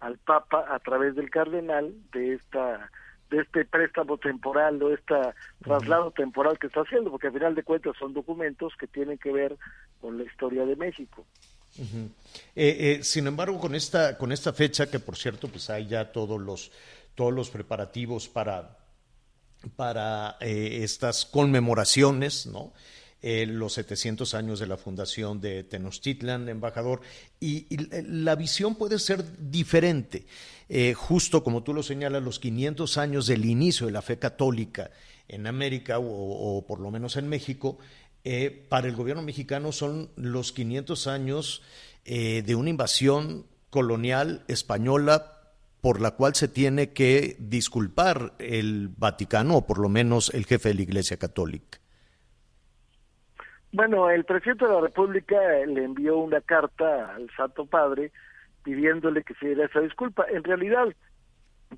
[0.00, 2.90] al Papa a través del cardenal de esta
[3.30, 5.14] de este préstamo temporal o este
[5.62, 9.32] traslado temporal que está haciendo, porque al final de cuentas son documentos que tienen que
[9.32, 9.56] ver
[10.00, 11.24] con la historia de México.
[11.78, 11.86] eh,
[12.56, 16.40] eh, sin embargo, con esta con esta fecha que por cierto, pues hay ya todos
[16.40, 16.72] los
[17.20, 18.78] todos los preparativos para,
[19.76, 22.72] para eh, estas conmemoraciones, ¿no?
[23.20, 27.02] Eh, los 700 años de la fundación de Tenochtitlan, embajador,
[27.38, 27.66] y,
[28.06, 30.24] la visión puede ser diferente.
[30.70, 34.90] Eh, justo como tú lo señalas, los 500 años del inicio de la fe católica
[35.28, 37.76] en América o, por lo menos en México,
[38.70, 41.60] para el gobierno mexicano son los 500 años
[42.06, 45.39] de una invasión colonial española
[45.80, 50.70] por la cual se tiene que disculpar el Vaticano, o por lo menos el jefe
[50.70, 51.78] de la Iglesia Católica.
[53.72, 58.10] Bueno, el presidente de la República le envió una carta al Santo Padre
[58.64, 60.26] pidiéndole que se diera esa disculpa.
[60.28, 60.88] En realidad,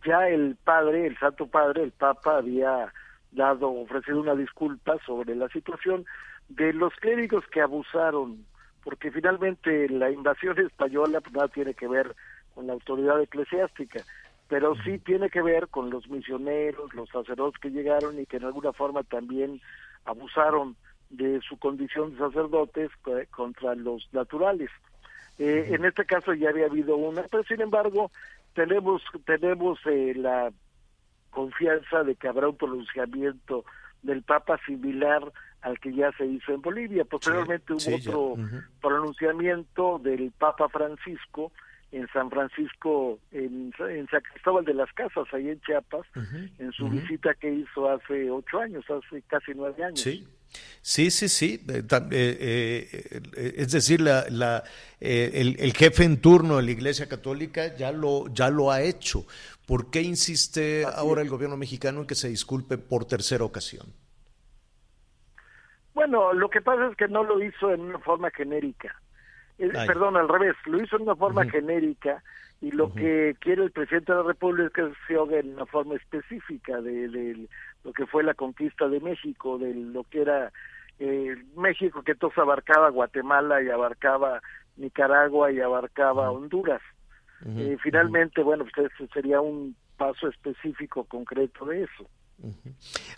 [0.04, 2.92] ya el padre, el Santo Padre, el Papa, había
[3.30, 6.04] dado, ofrecido una disculpa sobre la situación
[6.48, 8.44] de los clérigos que abusaron,
[8.82, 12.14] porque finalmente la invasión española pues, nada tiene que ver
[12.54, 14.02] con la autoridad eclesiástica,
[14.48, 18.44] pero sí tiene que ver con los misioneros, los sacerdotes que llegaron y que en
[18.44, 19.60] alguna forma también
[20.04, 20.76] abusaron
[21.10, 22.90] de su condición de sacerdotes
[23.30, 24.70] contra los naturales.
[25.38, 28.10] Eh, en este caso ya había habido una, pero sin embargo
[28.54, 30.52] tenemos tenemos eh, la
[31.30, 33.64] confianza de que habrá un pronunciamiento
[34.02, 37.04] del Papa similar al que ya se hizo en Bolivia.
[37.04, 38.34] Posteriormente hubo otro
[38.80, 41.52] pronunciamiento del Papa Francisco
[41.92, 46.06] en San Francisco, en, en San Cristóbal de las Casas, ahí en Chiapas,
[46.58, 50.00] en su visita que hizo hace ocho años, hace casi nueve años.
[50.00, 50.26] Sí.
[50.82, 51.64] Sí, sí, sí.
[51.68, 54.62] Eh, eh, eh, es decir, la, la,
[55.00, 59.24] el, el, jefe en turno de la Iglesia Católica ya lo, ya lo ha hecho.
[59.66, 63.86] ¿Por qué insiste ahora el gobierno mexicano en que se disculpe por tercera ocasión?
[65.94, 69.01] Bueno, lo que pasa es que no lo hizo en una forma genérica.
[69.70, 72.22] Perdón, al revés, lo hizo en una forma genérica
[72.62, 75.66] y lo que quiere el presidente de la República es que se haga en una
[75.66, 77.48] forma específica de, de,
[77.82, 80.52] lo que fue la conquista de México, de lo que era
[81.00, 84.40] eh, México, que todo abarcaba Guatemala y abarcaba
[84.76, 86.80] Nicaragua y abarcaba Honduras.
[87.44, 92.08] eh, finalmente, bueno, pues ese sería un paso específico, concreto de eso.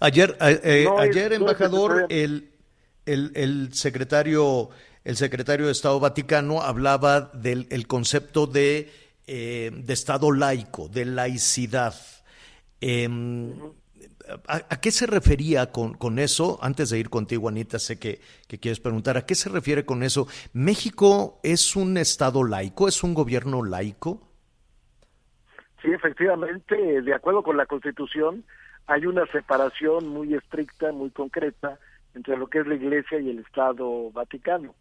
[0.01, 2.51] Ayer, eh, ayer embajador, el,
[3.05, 4.71] el, el secretario
[5.05, 8.91] el secretario de Estado Vaticano hablaba del el concepto de
[9.27, 11.95] eh, de Estado laico, de laicidad.
[12.83, 13.09] Eh,
[14.49, 16.59] ¿a, qué se refería con, con, eso?
[16.61, 20.03] Antes de ir contigo, Anita, sé que, que, quieres preguntar, ¿a qué se refiere con
[20.03, 20.27] eso?
[20.53, 22.87] ¿México es un Estado laico?
[22.87, 24.29] ¿Es un gobierno laico?
[25.81, 28.45] Sí, efectivamente, de acuerdo con la Constitución,
[28.87, 31.79] hay una separación muy estricta, muy concreta
[32.15, 34.75] entre lo que es la Iglesia y el Estado Vaticano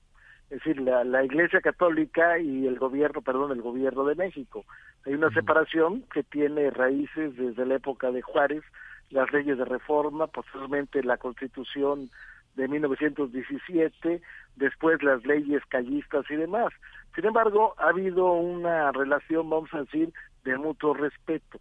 [0.50, 4.66] es decir, la, la Iglesia Católica y el gobierno, perdón, el gobierno de México.
[5.06, 8.64] Hay una separación que tiene raíces desde la época de Juárez,
[9.10, 12.10] las leyes de reforma, posteriormente la Constitución
[12.56, 14.22] de 1917,
[14.56, 16.72] después las leyes callistas y demás.
[17.16, 21.60] Sin embargo, ha habido una relación, vamos a decir, de mutuo respeto.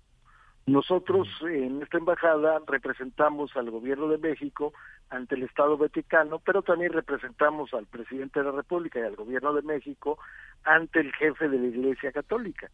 [0.66, 4.72] Nosotros en esta embajada representamos al gobierno de México
[5.11, 9.53] ante el Estado Vaticano, pero también representamos al presidente de la República y al gobierno
[9.53, 10.18] de México
[10.62, 12.70] ante el jefe de la Iglesia Católica.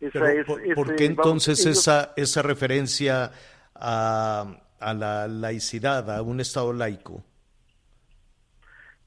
[0.00, 3.30] Esa es, por, qué entonces esa, esa referencia
[3.74, 7.22] a, a la laicidad, a un Estado laico?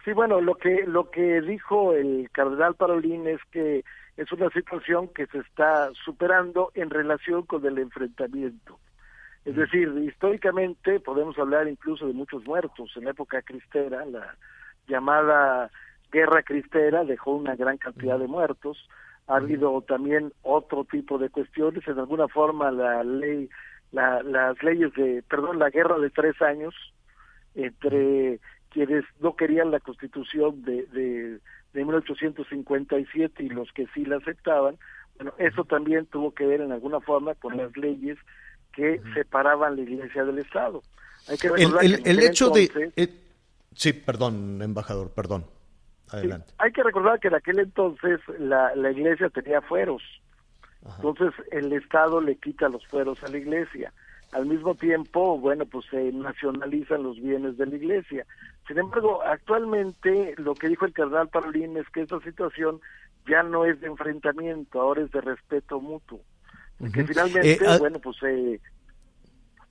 [0.04, 3.84] Sí, bueno, lo que lo que dijo el cardenal Parolín es que
[4.20, 8.78] es una situación que se está superando en relación con el enfrentamiento.
[9.46, 9.60] Es mm.
[9.60, 12.92] decir, históricamente podemos hablar incluso de muchos muertos.
[12.98, 14.36] En la época cristera, la
[14.90, 15.72] llamada
[16.12, 18.90] guerra cristera dejó una gran cantidad de muertos.
[19.28, 19.44] Ha mm.
[19.44, 21.88] habido también otro tipo de cuestiones.
[21.88, 23.50] En alguna forma, la ley,
[23.94, 26.76] la, las leyes de, perdón, la guerra de tres años
[27.56, 28.40] entre mm.
[28.72, 31.40] quienes no querían la constitución de, de
[31.74, 34.78] de 1857 y los que sí la aceptaban,
[35.16, 38.18] bueno, eso también tuvo que ver en alguna forma con las leyes
[38.74, 40.82] que separaban la Iglesia del Estado.
[41.28, 42.92] Hay que el, el, hecho de...
[42.96, 43.10] Eh,
[43.74, 45.46] sí, perdón, embajador, perdón.
[46.12, 46.54] Adelante.
[46.58, 50.02] hay que recordar que en aquel entonces la, la Iglesia tenía fueros.
[50.96, 53.94] Entonces el Estado le quita los fueros a la Iglesia.
[54.32, 58.26] Al mismo tiempo, bueno, pues se nacionalizan los bienes de la Iglesia.
[58.68, 62.80] Sin embargo, actualmente lo que dijo el cardenal Parolín es que esta situación
[63.28, 66.22] ya no es de enfrentamiento, ahora es de respeto mutuo.
[66.94, 68.62] Que finalmente, eh, ah, bueno, pues eh,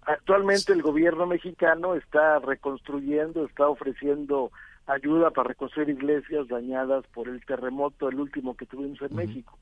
[0.02, 4.50] actualmente el gobierno mexicano está reconstruyendo, está ofreciendo
[4.86, 9.58] ayuda para reconstruir iglesias dañadas por el terremoto, el último que tuvimos en México.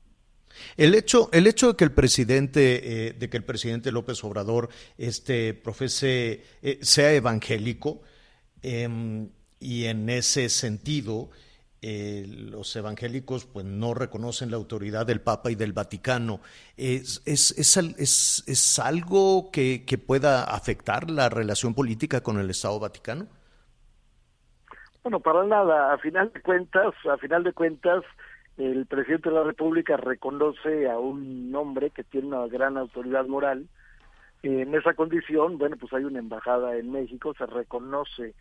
[0.75, 4.69] El hecho, el hecho de que el presidente, eh, de que el presidente López Obrador,
[4.97, 8.01] este, profese, eh, sea evangélico,
[8.61, 11.29] em, y en ese sentido,
[11.81, 16.41] eh, los evangélicos pues no reconocen la autoridad del Papa y del Vaticano.
[16.75, 23.27] ¿Es, es, es, algo que, que, pueda afectar la relación política con el Estado Vaticano?
[25.03, 25.93] Bueno, para nada.
[25.93, 28.03] A final de cuentas, a final de cuentas,
[28.57, 33.67] el presidente de la República reconoce a un hombre que tiene una gran autoridad moral.
[34.41, 38.33] En esa condición, bueno, pues hay una embajada en México, se reconoce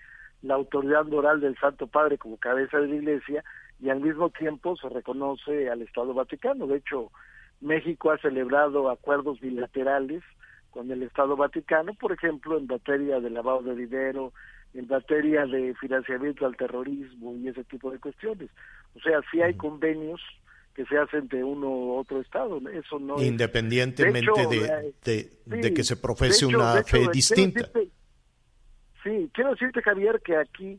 [0.42, 3.44] la autoridad moral del Santo Padre como cabeza de la Iglesia
[3.80, 6.66] y al mismo tiempo se reconoce al Estado Vaticano.
[6.66, 7.10] De hecho,
[7.60, 10.22] México ha celebrado acuerdos bilaterales
[10.70, 14.32] con el Estado Vaticano, por ejemplo, en materia de lavado de dinero,
[14.74, 18.50] en materia de financiamiento al terrorismo y ese tipo de cuestiones.
[18.94, 20.20] O sea, sí hay convenios
[20.74, 22.60] que se hacen de uno u otro estado.
[22.70, 27.70] Eso no Independientemente de, de, que se profese una fe distinta.
[29.02, 30.78] sí, quiero decirte, Javier, que aquí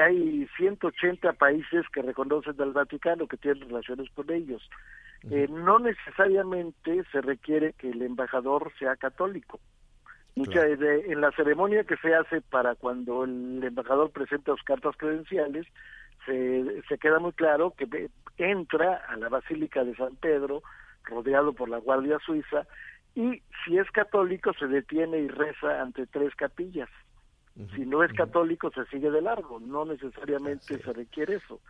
[0.00, 4.68] hay 180 países que reconocen al Vaticano, que tienen relaciones con ellos.
[5.30, 9.58] Eh, no necesariamente se requiere que el embajador sea católico.
[10.36, 15.66] Mucha, en la ceremonia que se hace para cuando el embajador presenta sus cartas credenciales,
[16.26, 20.62] se, se queda muy claro que entra a la Basílica de San Pedro,
[21.04, 22.66] rodeado por la Guardia Suiza,
[23.14, 26.88] y si es católico se detiene y reza ante tres capillas.
[27.76, 31.60] Si no es católico se sigue de largo, no necesariamente se requiere eso,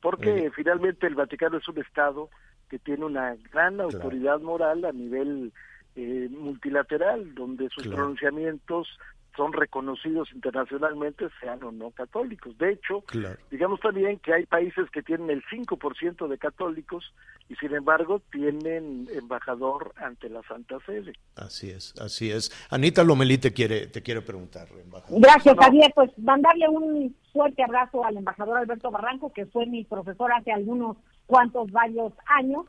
[0.00, 2.30] porque finalmente el Vaticano es un Estado
[2.70, 5.52] que tiene una gran autoridad moral a nivel
[5.96, 8.88] eh, multilateral, donde sus pronunciamientos
[9.36, 12.56] son reconocidos internacionalmente, sean o no católicos.
[12.58, 13.04] De hecho,
[13.50, 17.12] digamos también que hay países que tienen el 5% de católicos
[17.48, 21.14] y sin embargo tienen embajador ante la Santa Sede.
[21.36, 22.52] Así es, así es.
[22.70, 25.20] Anita Lomelí te quiere, te quiere preguntar, embajador.
[25.20, 25.92] Gracias, Javier.
[25.94, 30.96] Pues mandarle un fuerte abrazo al embajador Alberto Barranco, que fue mi profesor hace algunos
[31.26, 32.66] cuantos varios años.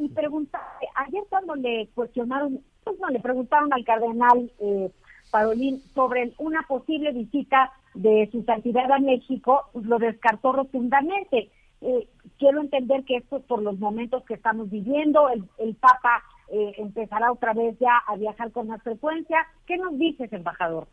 [0.00, 4.90] Y preguntarle, ayer cuando le cuestionaron, pues no, le preguntaron al cardenal eh,
[5.30, 11.50] Parolín sobre una posible visita de su santidad a México, pues lo descartó rotundamente.
[11.82, 12.08] Eh,
[12.38, 16.72] quiero entender que esto es por los momentos que estamos viviendo, el, el Papa eh,
[16.78, 19.46] empezará otra vez ya a viajar con más frecuencia.
[19.66, 20.88] ¿Qué nos dices, embajador?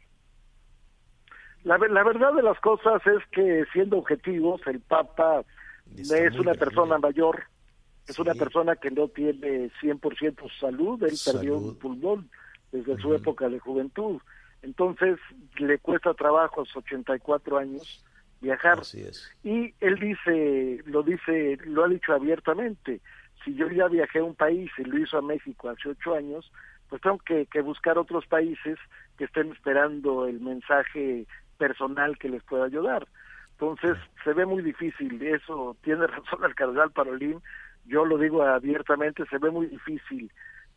[1.64, 5.46] La, la verdad de las cosas es que, siendo objetivos, el Papa
[5.96, 7.44] es una persona mayor,
[8.08, 12.30] es una persona que no tiene 100% salud, él perdió un pulmón
[12.72, 14.22] desde su época de juventud.
[14.62, 15.20] Entonces
[15.58, 18.04] le cuesta trabajo a sus 84 años
[18.42, 18.80] viajar.
[19.44, 23.02] Y él dice, lo dice, lo ha dicho abiertamente,
[23.44, 26.52] si yo ya viajé a un país y lo hizo a México hace ocho años,
[26.90, 28.78] pues tengo que, que buscar otros países
[29.18, 31.26] que estén esperando el mensaje
[31.58, 33.08] personal que les pueda ayudar.
[33.60, 37.42] Entonces se ve muy difícil, eso tiene razón el cardenal Parolín,
[37.88, 40.32] yo lo digo abiertamente, se ve muy difícil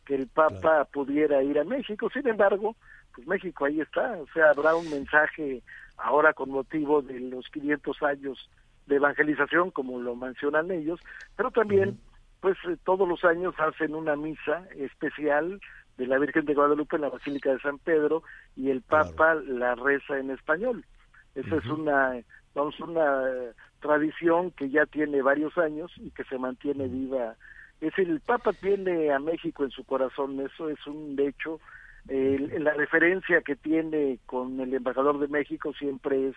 [0.05, 2.09] que el Papa pudiera ir a México.
[2.11, 2.75] Sin embargo,
[3.13, 5.61] pues México ahí está, o sea, habrá un mensaje
[5.97, 8.49] ahora con motivo de los 500 años
[8.87, 10.99] de evangelización, como lo mencionan ellos,
[11.35, 11.99] pero también,
[12.39, 15.59] pues eh, todos los años hacen una misa especial
[15.97, 18.23] de la Virgen de Guadalupe en la Basílica de San Pedro
[18.55, 20.83] y el Papa la reza en español.
[21.35, 22.21] Esa es una,
[22.53, 27.35] vamos, una tradición que ya tiene varios años y que se mantiene viva.
[27.79, 31.59] Es decir, el Papa tiene a México en su corazón, eso es un hecho.
[32.07, 36.35] la referencia que tiene con el embajador de México siempre es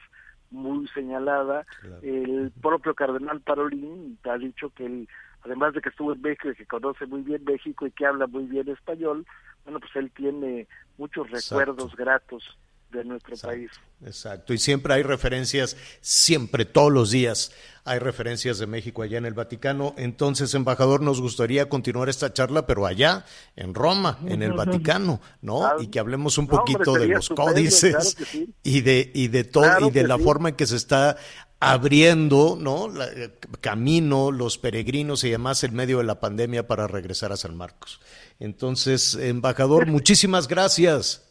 [0.50, 1.66] muy señalada.
[2.02, 5.08] El propio cardenal Parolín ha dicho que él,
[5.42, 8.26] además de que estuvo en México y que conoce muy bien México y que habla
[8.26, 9.26] muy bien español,
[9.64, 12.56] bueno, pues él tiene muchos recuerdos gratos
[12.94, 13.70] de nuestro país.
[14.04, 17.52] Exacto, y siempre hay referencias, siempre, todos los días
[17.84, 19.94] hay referencias de México allá en el Vaticano.
[19.98, 23.26] Entonces, embajador, nos gustaría continuar esta charla, pero allá,
[23.56, 25.80] en Roma, en el Vaticano, ¿no?
[25.80, 28.16] y que hablemos un poquito de los códices
[28.62, 31.16] y de y de todo y de la forma en que se está
[31.60, 32.90] abriendo, ¿no?
[33.02, 37.56] Eh, camino, los peregrinos y demás en medio de la pandemia para regresar a San
[37.56, 38.00] Marcos.
[38.40, 41.22] Entonces, embajador, muchísimas gracias.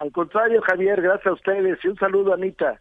[0.00, 2.80] Al contrario, Javier, gracias a ustedes y un saludo, Anita.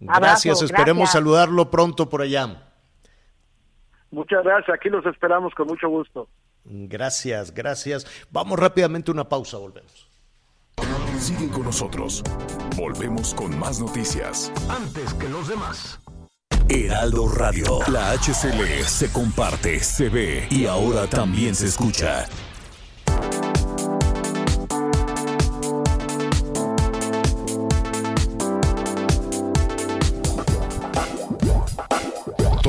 [0.00, 2.68] Gracias, esperemos saludarlo pronto por allá.
[4.10, 6.28] Muchas gracias, aquí los esperamos con mucho gusto.
[6.64, 8.26] Gracias, gracias.
[8.30, 10.08] Vamos rápidamente a una pausa, volvemos.
[11.18, 12.22] Sigue con nosotros.
[12.76, 14.52] Volvemos con más noticias.
[14.68, 16.00] Antes que los demás.
[16.68, 17.78] Heraldo Radio.
[17.90, 22.26] La HCL se comparte, se ve y ahora también se escucha.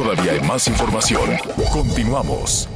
[0.10, 1.38] Todavía hay más información.
[1.72, 2.68] Continuamos.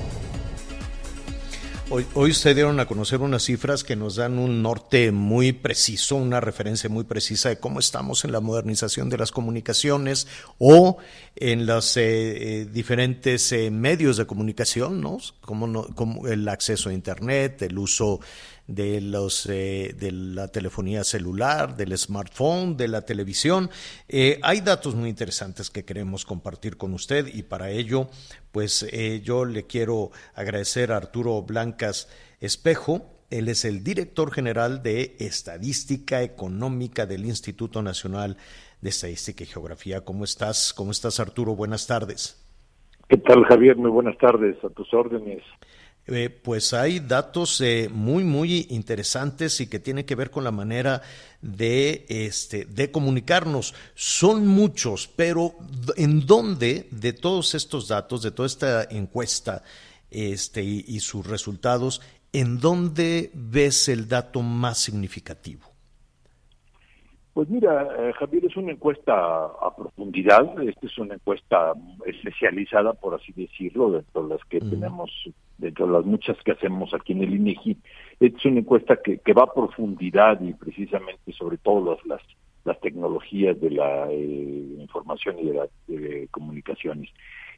[1.90, 6.16] Hoy, hoy, se dieron a conocer unas cifras que nos dan un norte muy preciso,
[6.16, 10.28] una referencia muy precisa de cómo estamos en la modernización de las comunicaciones
[10.60, 10.98] o
[11.36, 12.02] en los eh,
[12.62, 15.18] eh, diferentes eh, medios de comunicación, ¿no?
[15.42, 18.20] Como, como, el acceso a Internet, el uso
[18.68, 23.70] de, los, eh, de la telefonía celular, del smartphone, de la televisión.
[24.07, 28.07] Eh, hay datos muy interesantes que queremos compartir con usted y para ello,
[28.51, 32.09] pues eh, yo le quiero agradecer a Arturo Blancas
[32.39, 33.09] Espejo.
[33.30, 38.38] Él es el director general de Estadística Económica del Instituto Nacional
[38.82, 40.01] de Estadística y Geografía.
[40.01, 40.74] ¿Cómo estás?
[40.74, 41.55] ¿Cómo estás, Arturo?
[41.55, 42.39] Buenas tardes.
[43.09, 43.76] ¿Qué tal, Javier?
[43.76, 44.55] Muy buenas tardes.
[44.64, 45.41] A tus órdenes.
[46.06, 50.51] Eh, pues hay datos eh, muy, muy interesantes y que tienen que ver con la
[50.51, 51.01] manera
[51.41, 53.74] de, este, de comunicarnos.
[53.95, 55.56] Son muchos, pero
[55.95, 59.64] ¿en dónde de todos estos datos, de toda esta encuesta
[60.12, 62.01] este, y, y sus resultados,
[62.34, 65.72] en dónde ves el dato más significativo?
[67.34, 71.74] Pues mira, eh, Javier, es una encuesta a profundidad, esta es una encuesta
[72.06, 75.10] especializada, por así decirlo, dentro de las que tenemos,
[75.58, 77.76] dentro de las muchas que hacemos aquí en el INEGI,
[78.20, 82.22] es una encuesta que, que va a profundidad y precisamente sobre todo las,
[82.66, 85.70] las, tecnologías de la eh, información y de las
[86.30, 87.10] comunicaciones.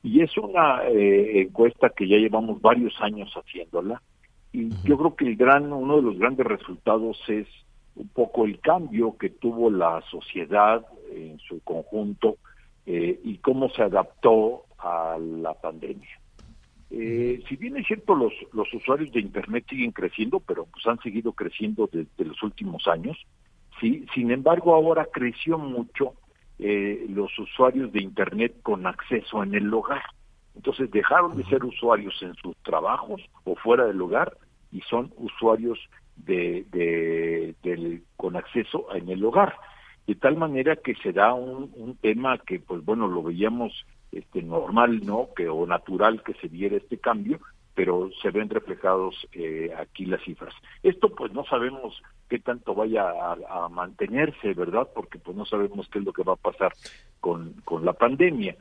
[0.03, 4.01] Y es una eh, encuesta que ya llevamos varios años haciéndola,
[4.53, 7.45] y yo creo que el gran, uno de los grandes resultados es
[7.95, 12.37] un poco el cambio que tuvo la sociedad en su conjunto
[12.85, 16.19] eh, y cómo se adaptó a la pandemia.
[16.91, 20.99] Eh, si bien es cierto, los, los usuarios de Internet siguen creciendo, pero pues han
[20.99, 23.17] seguido creciendo desde los últimos años,
[23.79, 24.05] ¿sí?
[24.13, 26.13] sin embargo ahora creció mucho
[26.59, 30.03] eh, los usuarios de Internet con acceso en el hogar.
[30.55, 34.37] Entonces dejaron de ser usuarios en sus trabajos o fuera del hogar
[34.71, 35.79] y son usuarios
[36.15, 37.84] de, de, del, con
[38.45, 39.55] acceso en el hogar.
[40.07, 44.43] De tal manera que se da un, un tema que, pues bueno, lo veíamos este,
[44.43, 45.29] normal, ¿no?
[45.35, 47.39] Que, o natural que se diera este cambio,
[47.73, 50.53] pero se ven reflejados eh, aquí las cifras.
[50.83, 54.87] Esto pues no sabemos qué tanto vaya a, a, mantenerse, ¿verdad?
[54.93, 56.71] Porque pues no sabemos qué es lo que va a pasar
[57.19, 58.55] con, con la pandemia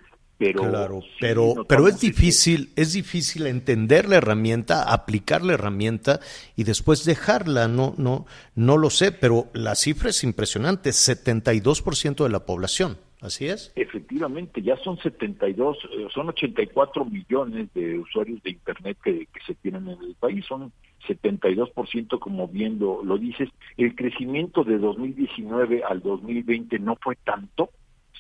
[0.45, 6.21] pero claro, pero pero es difícil es difícil entender la herramienta aplicar la herramienta
[6.57, 12.29] y después dejarla no no no lo sé pero la cifra es impresionante 72% de
[12.29, 18.51] la población así es efectivamente ya son 72 eh, son 84 millones de usuarios de
[18.51, 20.73] internet que, que se tienen en el país son
[21.07, 23.49] 72% como viendo lo dices.
[23.77, 27.71] El crecimiento de 2019 al 2020 no fue tanto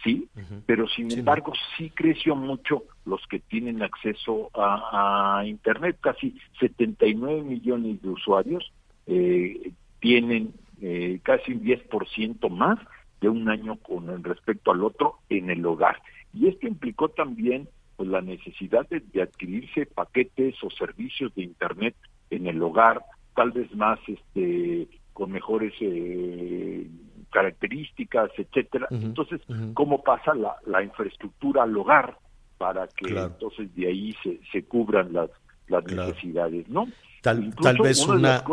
[0.04, 0.28] sí,
[0.66, 8.00] pero sin embargo sí creció mucho los que tienen acceso a, Internet, casi 79 millones
[8.02, 8.72] de usuarios
[9.06, 12.78] eh, tienen eh, casi un 10% más
[13.20, 16.00] de un año con respecto al otro en el hogar.
[16.32, 21.96] Y esto implicó también pues, la necesidad de, de adquirirse paquetes o servicios de Internet
[22.30, 23.02] en el hogar,
[23.34, 26.86] tal vez más este con mejores eh,
[27.34, 28.86] características, etcétera.
[28.90, 29.40] Entonces,
[29.74, 32.16] ¿cómo pasa la, la, infraestructura al hogar
[32.56, 35.30] para que entonces de ahí se, se cubran las,
[35.66, 36.86] las necesidades, ¿no?
[37.22, 38.44] Tal, tal vez una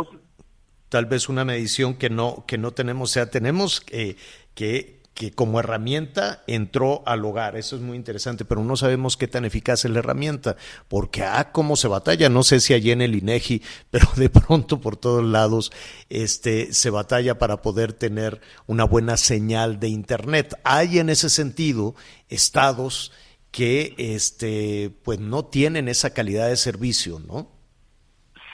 [0.90, 4.16] tal vez una medición que no que no tenemos, o sea, tenemos eh,
[4.56, 7.56] que que como herramienta entró al hogar.
[7.56, 10.56] Eso es muy interesante, pero no sabemos qué tan eficaz es la herramienta,
[10.88, 14.80] porque ah, cómo se batalla, no sé si allí en el INEGI, pero de pronto
[14.80, 15.72] por todos lados
[16.10, 20.56] este se batalla para poder tener una buena señal de internet.
[20.64, 21.96] Hay en ese sentido
[22.30, 23.12] estados
[23.52, 27.50] que este pues no tienen esa calidad de servicio, ¿no?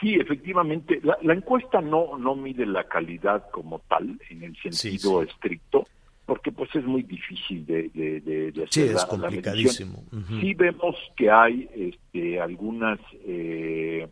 [0.00, 5.22] Sí, efectivamente, la, la encuesta no no mide la calidad como tal en el sentido
[5.22, 5.86] estricto
[6.28, 10.04] porque pues es muy difícil de, de, de, hacer sí, es complicadísimo.
[10.28, 14.06] Sí vemos que hay este, algunas, eh,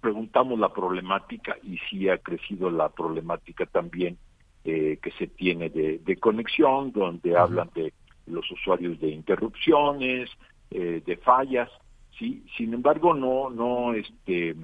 [0.00, 4.18] preguntamos la problemática y sí ha crecido la problemática también
[4.64, 7.92] eh, que se tiene de, de conexión, donde hablan de
[8.26, 10.30] los usuarios de interrupciones,
[10.72, 11.70] eh, de fallas,
[12.18, 12.44] sí.
[12.56, 14.56] Sin embargo, no, no, este,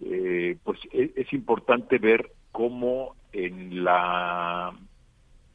[0.00, 4.72] eh, pues es, es importante ver cómo en la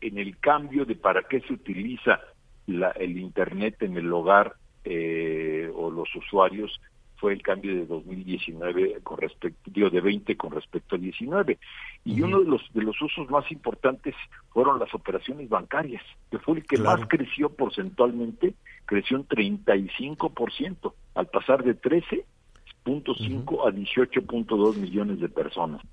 [0.01, 2.19] en el cambio de para qué se utiliza
[2.67, 6.79] la, el Internet en el hogar eh, o los usuarios
[7.21, 11.59] fue el cambio de 2019 con respecto, digo, de 20 con respecto a 19.
[12.03, 14.15] Y uno de los, de los usos más importantes
[14.49, 21.27] fueron las operaciones bancarias, que fue el que más creció porcentualmente, creció un 35%, al
[21.27, 22.25] pasar de 13.5
[23.67, 25.83] a 18.2 millones de personas.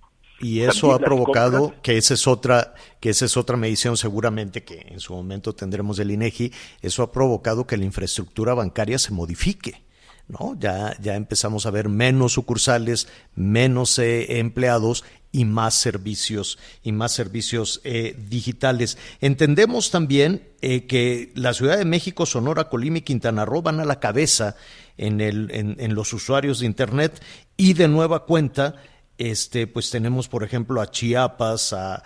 [0.41, 4.87] Y eso ha provocado que esa es otra que esa es otra medición seguramente que
[4.89, 9.87] en su momento tendremos del INEGI, eso ha provocado que la infraestructura bancaria se modifique.
[10.29, 10.55] ¿No?
[10.61, 17.13] Ya, ya empezamos a ver menos sucursales, menos eh, empleados y más servicios y más
[17.13, 18.99] servicios eh, digitales.
[19.21, 23.85] Entendemos también eh, que la Ciudad de México, Sonora, Colima y Quintana Roo van a
[23.85, 24.57] la cabeza
[24.97, 27.23] en, el, en, los usuarios de Internet
[27.57, 28.75] y de nueva cuenta,
[29.19, 32.03] este, pues tenemos, por ejemplo, a Chiapas, a,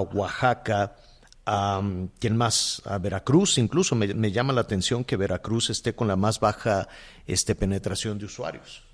[0.00, 0.96] Oaxaca,
[1.46, 1.80] a
[2.20, 6.16] quién más, a Veracruz, incluso me, me, llama la atención que Veracruz esté con la
[6.16, 6.88] más baja
[7.26, 8.88] este, penetración de usuarios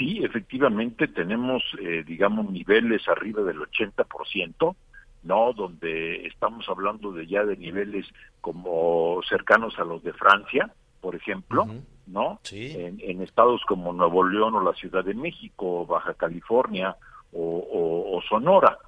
[0.00, 4.74] sí, efectivamente tenemos, eh, digamos, niveles arriba del 80%,
[5.22, 5.52] ¿no?
[5.52, 8.06] Donde estamos hablando de ya de niveles
[8.40, 11.66] como cercanos a los de Francia, por ejemplo,
[12.06, 12.40] ¿no?
[12.42, 12.72] Sí.
[12.76, 16.96] En, estados como Nuevo León o la Ciudad de México, Baja California
[17.32, 18.78] o, Sonora,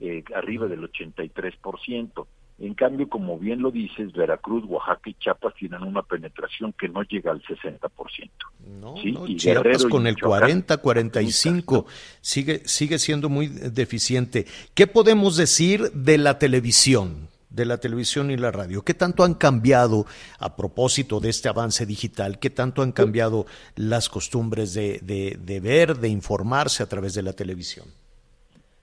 [0.00, 2.26] eh, arriba del 83%.
[2.58, 7.02] En cambio, como bien lo dices, Veracruz, Oaxaca y Chiapas tienen una penetración que no
[7.02, 8.30] llega al 60%.
[8.80, 11.86] No, no Chiapas con el 40, 45
[12.22, 14.46] sigue sigue siendo muy deficiente.
[14.74, 17.25] ¿Qué podemos decir de la televisión?
[17.56, 18.82] De la televisión y la radio.
[18.82, 20.06] ¿Qué tanto han cambiado
[20.38, 22.38] a propósito de este avance digital?
[22.38, 27.32] ¿Qué tanto han cambiado las costumbres de, de, ver, de informarse a través de la
[27.32, 27.86] televisión?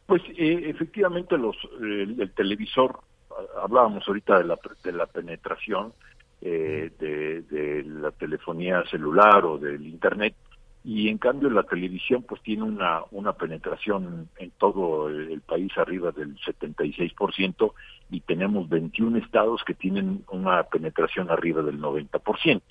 [0.05, 2.99] Pues eh, efectivamente los, el televisor
[3.61, 5.93] hablábamos ahorita de la, de la penetración
[6.41, 10.35] eh, de, la telefonía celular o del internet
[10.83, 16.11] y en cambio la televisión pues tiene una una penetración en todo el, país arriba
[16.11, 17.71] del 76%
[18.09, 22.61] y tenemos 21 estados que tienen una penetración arriba del 90%.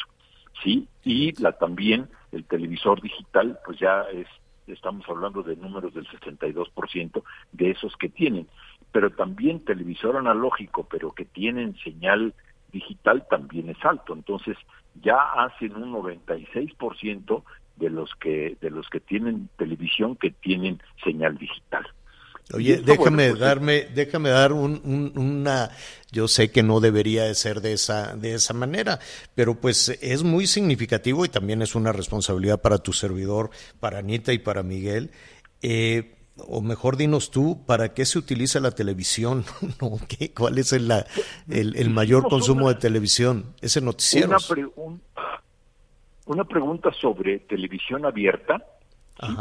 [0.62, 0.86] ¿Sí?
[1.02, 4.26] Y la también el televisor digital pues ya es
[4.68, 7.22] estamos hablando de números del 62%
[7.52, 8.46] de esos que tienen
[8.92, 12.34] pero también televisor analógico, pero que tienen señal
[12.70, 14.12] digital también es alto.
[14.12, 14.56] Entonces,
[15.02, 17.42] ya hacen un 96%
[17.76, 21.86] de los que de los que tienen televisión que tienen señal digital.
[22.52, 25.70] Oye, déjame pues, darme, déjame dar un, una,
[26.10, 28.98] yo sé que no debería de ser de esa, de esa manera,
[29.34, 33.50] pero pues es muy significativo y también es una responsabilidad para tu servidor,
[33.80, 35.10] para Anita y para Miguel.
[35.62, 39.44] Eh, o mejor dinos tú, ¿para qué se utiliza la televisión?
[40.08, 40.90] ¿Qué, ¿Cuál es el,
[41.48, 43.54] el, mayor consumo de televisión?
[43.60, 44.36] ¿Ese noticiero?
[46.24, 48.64] Una, pregunta sobre televisión abierta.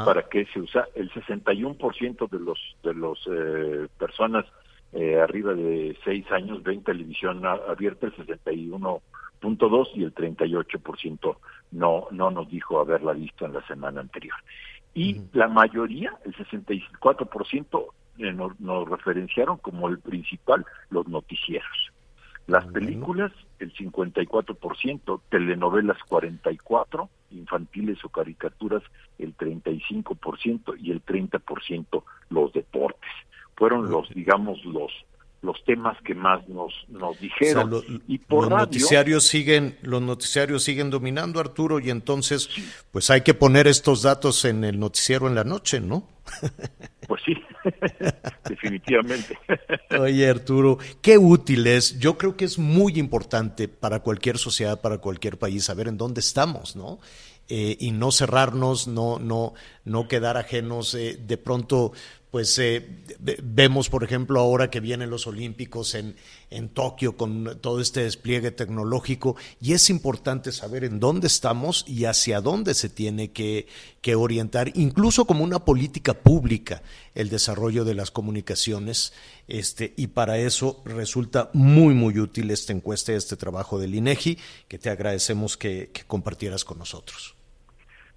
[0.05, 0.88] ¿Para qué se usa?
[0.95, 4.45] El 61% de los de los eh, personas
[4.93, 11.38] eh, arriba de 6 años ven televisión abierta, el 61.2 y el 38%
[11.71, 14.36] no no nos dijo haberla visto en la semana anterior
[14.93, 17.86] y la mayoría, el 64%,
[18.17, 21.91] eh, nos, nos, referenciaron como el principal los noticieros.
[22.52, 28.84] Las películas, el 54%, telenovelas 44%, infantiles o caricaturas
[29.18, 33.10] el 35% y el 30% los deportes.
[33.56, 34.91] Fueron los, digamos, los
[35.41, 37.84] los temas que más nos, nos dijeron.
[38.08, 42.47] y por los noticiarios siguen, los noticiarios siguen dominando, Arturo, y entonces,
[42.91, 46.08] pues hay que poner estos datos en el noticiero en la noche, ¿no?
[47.08, 47.36] Pues sí,
[48.49, 49.38] definitivamente.
[49.99, 51.99] Oye, Arturo, qué útil es.
[51.99, 56.20] Yo creo que es muy importante para cualquier sociedad, para cualquier país, saber en dónde
[56.20, 56.99] estamos, ¿no?
[57.53, 59.53] Eh, y no cerrarnos, no, no,
[59.84, 60.95] no quedar ajenos.
[60.95, 61.91] Eh, de pronto,
[62.32, 62.88] pues eh,
[63.43, 66.15] vemos, por ejemplo, ahora que vienen los Olímpicos en,
[66.49, 72.05] en Tokio con todo este despliegue tecnológico, y es importante saber en dónde estamos y
[72.05, 73.67] hacia dónde se tiene que,
[74.01, 76.82] que orientar, incluso como una política pública,
[77.15, 79.11] el desarrollo de las comunicaciones,
[79.49, 84.38] este, y para eso resulta muy, muy útil esta encuesta, este trabajo del INEGI,
[84.69, 87.41] que te agradecemos que compartieras con nosotros.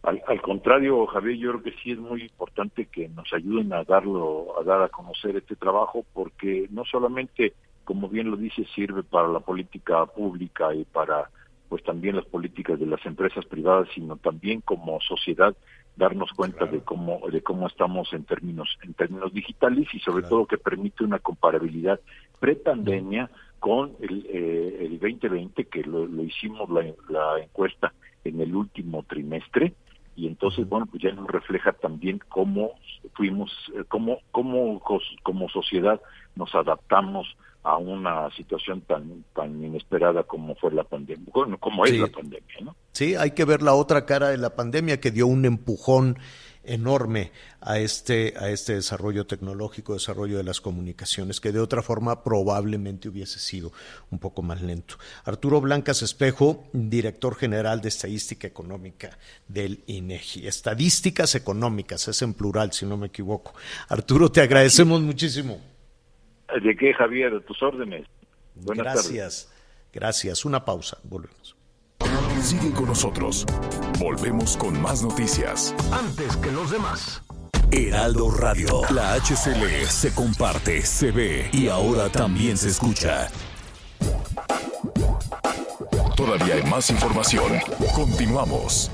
[0.04, 4.54] Al, contrario, Javier, yo creo que sí es muy importante que nos ayuden a darlo,
[4.60, 9.28] a dar a conocer este trabajo, porque no solamente, como bien lo dice, sirve para
[9.28, 11.30] la política pública y para,
[11.70, 15.56] pues también las políticas de las empresas privadas, sino también como sociedad
[15.96, 20.44] darnos cuenta de cómo de cómo estamos en términos en términos digitales y sobre todo
[20.44, 22.00] que permite una comparabilidad
[22.40, 23.30] pre-pandemia
[23.60, 27.94] con el, eh, el 2020 que lo, hicimos la, la encuesta
[28.24, 29.72] en el último trimestre
[30.16, 32.72] y entonces bueno pues ya nos refleja también cómo
[33.14, 34.80] fuimos eh, cómo cómo
[35.22, 36.00] como sociedad
[36.36, 37.26] nos adaptamos
[37.62, 42.56] a una situación tan tan inesperada como fue la pandemia bueno como es la pandemia
[42.62, 46.18] no sí hay que ver la otra cara de la pandemia que dio un empujón
[46.66, 52.22] enorme a este, a este desarrollo tecnológico, desarrollo de las comunicaciones, que de otra forma
[52.22, 53.72] probablemente hubiese sido
[54.10, 54.96] un poco más lento.
[55.24, 60.46] Arturo Blancas Espejo, director general de Estadística Económica del INEGI.
[60.46, 63.54] Estadísticas económicas, es en plural, si no me equivoco.
[63.88, 65.60] Arturo, te agradecemos muchísimo.
[66.62, 67.42] ¿De qué, Javier?
[67.44, 68.06] tus órdenes.
[68.54, 69.52] Buenas gracias,
[69.92, 70.44] gracias.
[70.44, 71.53] Una pausa, volvemos.
[72.42, 73.46] Sigue con nosotros.
[73.98, 75.74] Volvemos con más noticias.
[75.92, 77.22] Antes que los demás.
[77.70, 78.82] Heraldo Radio.
[78.90, 83.30] La HCL se comparte, se ve y ahora también se escucha.
[86.16, 87.52] Todavía hay más información.
[87.94, 88.90] Continuamos.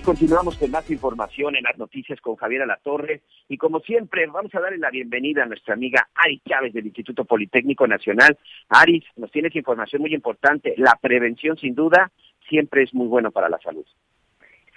[0.00, 4.60] Continuamos con más información en las noticias con Javier Alatorre y como siempre vamos a
[4.60, 8.38] darle la bienvenida a nuestra amiga Ari Chávez del Instituto Politécnico Nacional.
[8.70, 10.74] Aris, nos tienes información muy importante.
[10.78, 12.10] La prevención sin duda
[12.48, 13.84] siempre es muy bueno para la salud.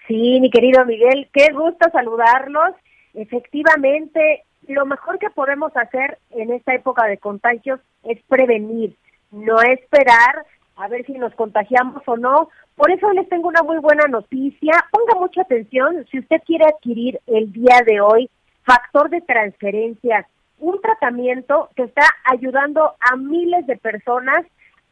[0.06, 2.72] Sí, mi querido Miguel, qué gusto saludarlos.
[3.14, 8.96] Efectivamente, lo mejor que podemos hacer en esta época de contagios es prevenir,
[9.32, 10.46] no esperar
[10.76, 12.50] a ver si nos contagiamos o no.
[12.76, 14.74] Por eso les tengo una muy buena noticia.
[14.92, 18.30] Ponga mucha atención si usted quiere adquirir el día de hoy
[18.64, 20.28] factor de transferencia,
[20.60, 24.46] un tratamiento que está ayudando a miles de personas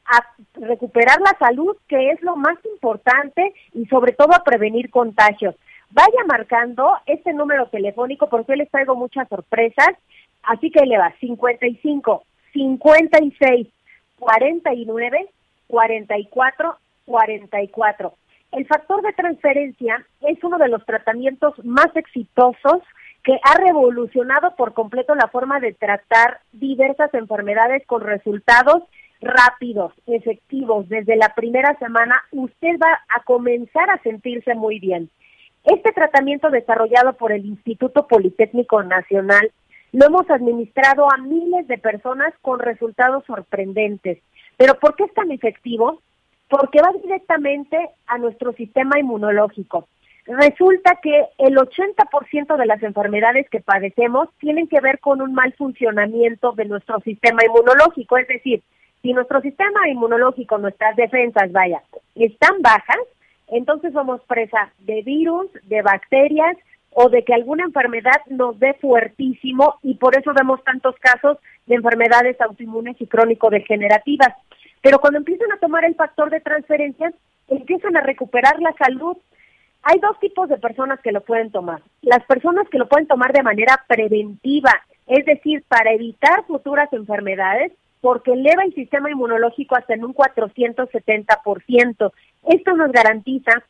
[0.05, 0.19] a
[0.55, 5.55] recuperar la salud, que es lo más importante, y sobre todo a prevenir contagios.
[5.89, 9.89] Vaya marcando este número telefónico porque les traigo muchas sorpresas.
[10.43, 13.67] Así que le va 55 56
[14.19, 15.29] 49
[15.73, 18.13] 44 44.
[18.51, 22.83] El factor de transferencia es uno de los tratamientos más exitosos
[23.23, 28.83] que ha revolucionado por completo la forma de tratar diversas enfermedades con resultados
[29.19, 30.87] rápidos, efectivos.
[30.89, 35.09] Desde la primera semana usted va a comenzar a sentirse muy bien.
[35.63, 39.51] Este tratamiento desarrollado por el Instituto Politécnico Nacional
[39.91, 44.19] lo hemos administrado a miles de personas con resultados sorprendentes.
[44.57, 46.01] Pero ¿por qué es tan efectivo?
[46.49, 47.77] Porque va directamente
[48.07, 49.87] a nuestro sistema inmunológico.
[50.25, 55.53] Resulta que el 80% de las enfermedades que padecemos tienen que ver con un mal
[55.53, 58.63] funcionamiento de nuestro sistema inmunológico, es decir,
[59.01, 61.83] si nuestro sistema inmunológico, nuestras defensas, vaya,
[62.15, 62.99] están bajas,
[63.47, 66.55] entonces somos presa de virus, de bacterias
[66.95, 71.75] o de que alguna enfermedad nos dé fuertísimo y por eso vemos tantos casos de
[71.75, 74.33] enfermedades autoinmunes y crónico-degenerativas.
[74.81, 77.13] Pero cuando empiezan a tomar el factor de transferencia,
[77.47, 79.17] empiezan a recuperar la salud.
[79.83, 81.81] Hay dos tipos de personas que lo pueden tomar.
[82.01, 84.71] Las personas que lo pueden tomar de manera preventiva,
[85.07, 87.71] es decir, para evitar futuras enfermedades,
[88.01, 92.11] porque eleva el sistema inmunológico hasta en un 470%.
[92.49, 93.63] Esto nos garantiza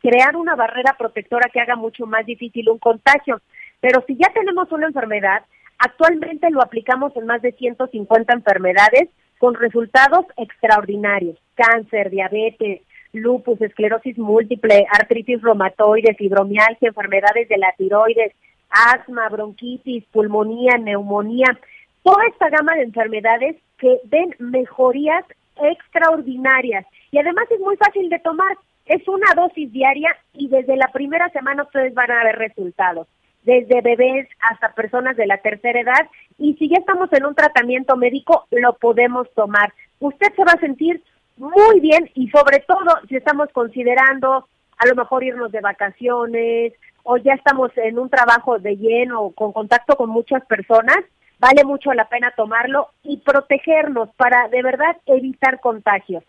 [0.00, 3.40] crear una barrera protectora que haga mucho más difícil un contagio.
[3.80, 5.42] Pero si ya tenemos una enfermedad,
[5.78, 11.38] actualmente lo aplicamos en más de 150 enfermedades con resultados extraordinarios.
[11.54, 12.82] Cáncer, diabetes,
[13.12, 18.32] lupus, esclerosis múltiple, artritis reumatoide, fibromialgia, enfermedades de la tiroides,
[18.70, 21.58] asma, bronquitis, pulmonía, neumonía
[22.06, 25.24] toda esta gama de enfermedades que den mejorías
[25.56, 26.86] extraordinarias.
[27.10, 28.56] Y además es muy fácil de tomar.
[28.86, 33.08] Es una dosis diaria y desde la primera semana ustedes van a ver resultados,
[33.42, 36.08] desde bebés hasta personas de la tercera edad.
[36.38, 39.72] Y si ya estamos en un tratamiento médico, lo podemos tomar.
[39.98, 41.02] Usted se va a sentir
[41.36, 42.78] muy bien y sobre todo
[43.08, 46.72] si estamos considerando a lo mejor irnos de vacaciones
[47.02, 50.98] o ya estamos en un trabajo de lleno con contacto con muchas personas,
[51.38, 56.24] vale mucho la pena tomarlo y protegernos para de verdad evitar contagios.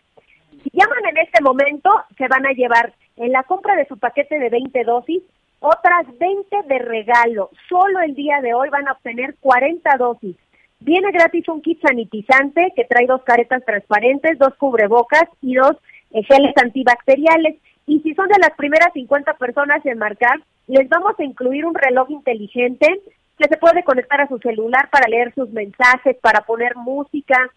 [0.62, 4.38] Si llaman en este momento, se van a llevar en la compra de su paquete
[4.38, 5.22] de 20 dosis
[5.60, 7.50] otras 20 de regalo.
[7.68, 10.36] Solo el día de hoy van a obtener 40 dosis.
[10.80, 15.76] Viene gratis un kit sanitizante que trae dos caretas transparentes, dos cubrebocas y dos
[16.12, 17.56] geles antibacteriales.
[17.86, 21.74] Y si son de las primeras 50 personas en marcar, les vamos a incluir un
[21.74, 23.00] reloj inteligente
[23.38, 27.50] que se puede conectar a su celular para leer sus mensajes, para poner música,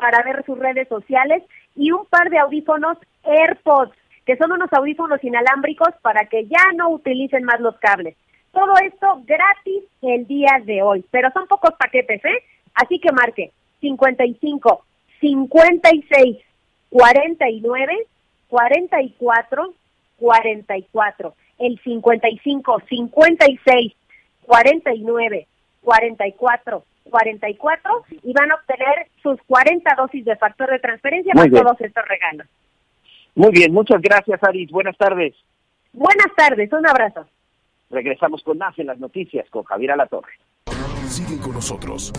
[0.00, 1.42] para ver sus redes sociales
[1.76, 3.92] y un par de audífonos AirPods,
[4.24, 8.16] que son unos audífonos inalámbricos para que ya no utilicen más los cables.
[8.52, 12.42] Todo esto gratis el día de hoy, pero son pocos paquetes, ¿eh?
[12.74, 14.84] Así que marque 55
[15.20, 16.38] 56
[16.88, 18.06] 49
[18.48, 19.74] 44
[20.18, 21.34] 44.
[21.58, 23.92] El 55 56
[24.46, 25.46] 49,
[25.82, 31.80] 44, 44 y van a obtener sus 40 dosis de factor de transferencia con todos
[31.80, 32.46] estos regalos.
[33.34, 34.70] Muy bien, muchas gracias, Aris.
[34.70, 35.34] Buenas tardes.
[35.92, 37.26] Buenas tardes, un abrazo.
[37.90, 40.32] Regresamos con más en las noticias con Javier Alatorre.
[41.08, 42.12] Sigue con nosotros.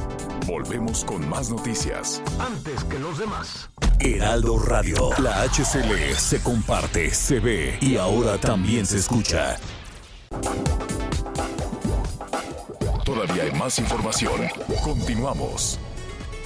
[0.46, 2.22] Volvemos con más noticias.
[2.40, 3.72] Antes que los demás.
[4.02, 5.12] Heraldo Radio.
[5.24, 9.56] La HCL se comparte, se ve y ahora también se escucha.
[13.14, 14.32] Todavía hay más información.
[14.86, 15.78] Continuamos.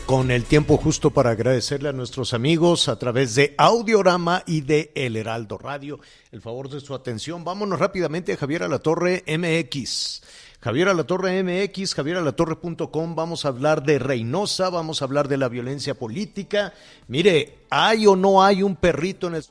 [0.07, 4.91] Con el tiempo justo para agradecerle a nuestros amigos a través de Audiorama y de
[4.95, 5.99] El Heraldo Radio
[6.32, 7.43] el favor de su atención.
[7.43, 10.24] Vámonos rápidamente a Javier Alatorre MX.
[10.59, 15.93] Javier Alatorre MX, javieralatorre.com, vamos a hablar de Reynosa, vamos a hablar de la violencia
[15.93, 16.74] política.
[17.07, 19.45] Mire, ¿hay o no hay un perrito en el...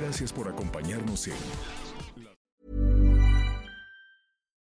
[0.00, 1.34] Gracias por acompañarnos en